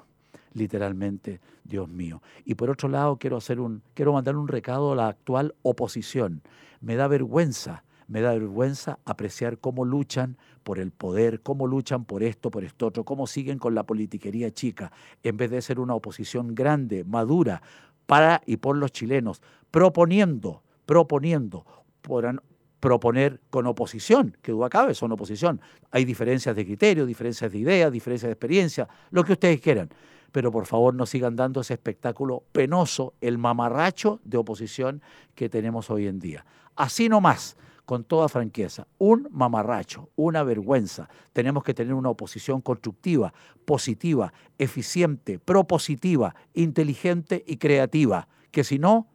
[0.53, 2.21] literalmente, Dios mío.
[2.43, 6.41] Y por otro lado, quiero hacer un quiero mandar un recado a la actual oposición.
[6.81, 12.23] Me da vergüenza me da vergüenza apreciar cómo luchan por el poder, cómo luchan por
[12.23, 14.91] esto, por esto otro, cómo siguen con la politiquería chica,
[15.23, 17.61] en vez de ser una oposición grande, madura,
[18.05, 19.41] para y por los chilenos,
[19.71, 21.65] proponiendo, proponiendo,
[22.01, 22.41] podrán
[22.81, 25.61] proponer con oposición, que duda cabe, son oposición.
[25.91, 29.89] Hay diferencias de criterio, diferencias de ideas, diferencias de experiencia, lo que ustedes quieran.
[30.31, 35.01] Pero por favor no sigan dando ese espectáculo penoso, el mamarracho de oposición
[35.35, 36.45] que tenemos hoy en día.
[36.75, 37.55] Así nomás
[37.91, 41.09] con toda franqueza, un mamarracho, una vergüenza.
[41.33, 43.33] Tenemos que tener una oposición constructiva,
[43.65, 49.07] positiva, eficiente, propositiva, inteligente y creativa, que si no,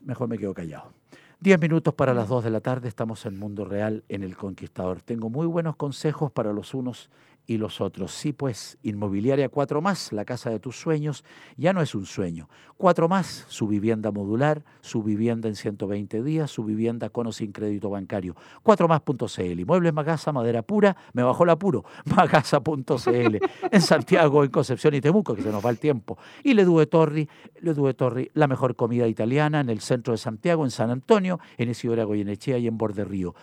[0.00, 0.92] mejor me quedo callado.
[1.40, 5.02] Diez minutos para las dos de la tarde, estamos en Mundo Real en El Conquistador.
[5.02, 7.10] Tengo muy buenos consejos para los unos
[7.48, 8.12] y los otros.
[8.12, 11.24] Sí, pues, Inmobiliaria 4 más, la casa de tus sueños,
[11.56, 12.46] ya no es un sueño.
[12.76, 17.50] 4 más, su vivienda modular, su vivienda en 120 días, su vivienda con o sin
[17.52, 18.36] crédito bancario.
[18.62, 23.38] 4 más.cl, muebles Magasa, madera pura, me bajó el apuro, magasa.cl,
[23.72, 26.18] en Santiago, en Concepción y Temuco, que se nos va el tiempo.
[26.44, 27.30] Y Le Due Torri,
[27.62, 31.40] Le Due Torri, la mejor comida italiana en el centro de Santiago, en San Antonio,
[31.56, 33.34] en Isidora Goyenechea y en Borde Río.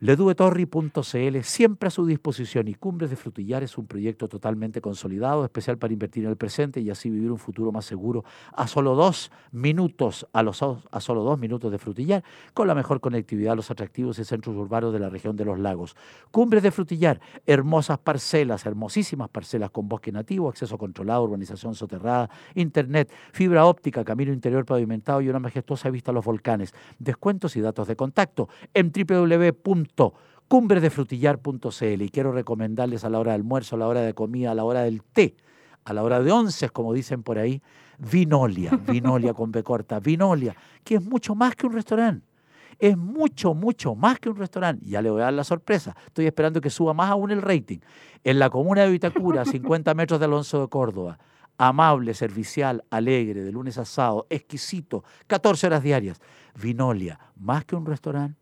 [0.00, 5.76] Leduetorri.cl siempre a su disposición y Cumbres de Frutillar es un proyecto totalmente consolidado, especial
[5.76, 9.32] para invertir en el presente y así vivir un futuro más seguro a solo dos
[9.50, 12.22] minutos, a, los, a solo dos minutos de Frutillar,
[12.54, 15.58] con la mejor conectividad a los atractivos y centros urbanos de la región de los
[15.58, 15.96] lagos.
[16.30, 23.10] Cumbres de Frutillar, hermosas parcelas, hermosísimas parcelas con bosque nativo, acceso controlado, urbanización soterrada, internet,
[23.32, 26.72] fibra óptica, camino interior pavimentado y una majestuosa vista a los volcanes.
[27.00, 29.87] Descuentos y datos de contacto en www
[30.48, 34.54] cumbresdefrutillar.cl y quiero recomendarles a la hora de almuerzo, a la hora de comida, a
[34.54, 35.36] la hora del té,
[35.84, 37.62] a la hora de once, como dicen por ahí,
[37.98, 42.26] Vinolia, Vinolia con B corta, Vinolia, que es mucho más que un restaurante.
[42.78, 44.86] Es mucho, mucho más que un restaurante.
[44.86, 45.96] Ya le voy a dar la sorpresa.
[46.06, 47.78] Estoy esperando que suba más aún el rating.
[48.22, 51.18] En la comuna de Vitacura, 50 metros de Alonso de Córdoba.
[51.56, 56.20] Amable, servicial, alegre, de lunes a sábado, exquisito, 14 horas diarias.
[56.54, 58.38] Vinolia, más que un restaurante,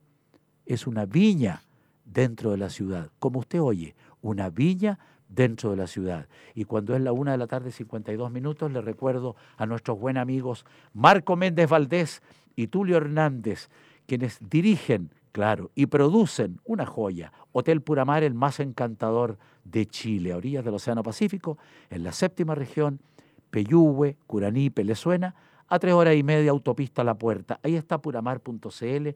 [0.66, 1.62] es una viña
[2.04, 3.10] dentro de la ciudad.
[3.18, 4.98] Como usted oye, una viña
[5.28, 6.28] dentro de la ciudad.
[6.54, 10.22] Y cuando es la una de la tarde, 52 minutos, le recuerdo a nuestros buenos
[10.22, 12.22] amigos Marco Méndez Valdés
[12.54, 13.68] y Tulio Hernández,
[14.06, 20.36] quienes dirigen, claro, y producen una joya, Hotel Puramar, el más encantador de Chile, a
[20.36, 21.58] orillas del Océano Pacífico,
[21.90, 23.00] en la séptima región,
[23.50, 25.34] Peyúgue, Curaní, Pelezuena,
[25.68, 27.58] a tres horas y media autopista la puerta.
[27.62, 29.08] Ahí está puramar.cl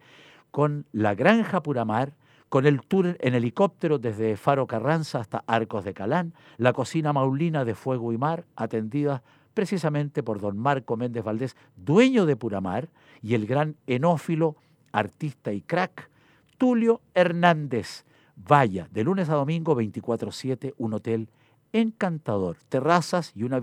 [0.51, 2.14] con la granja Puramar,
[2.48, 7.64] con el tour en helicóptero desde Faro Carranza hasta Arcos de Calán, la cocina maulina
[7.64, 9.22] de Fuego y Mar, atendida
[9.55, 12.88] precisamente por don Marco Méndez Valdés, dueño de Puramar,
[13.22, 14.57] y el gran enófilo,
[14.92, 16.11] artista y crack,
[16.59, 18.05] Tulio Hernández.
[18.36, 21.28] Vaya, de lunes a domingo 24-7, un hotel
[21.72, 23.60] encantador, terrazas y una,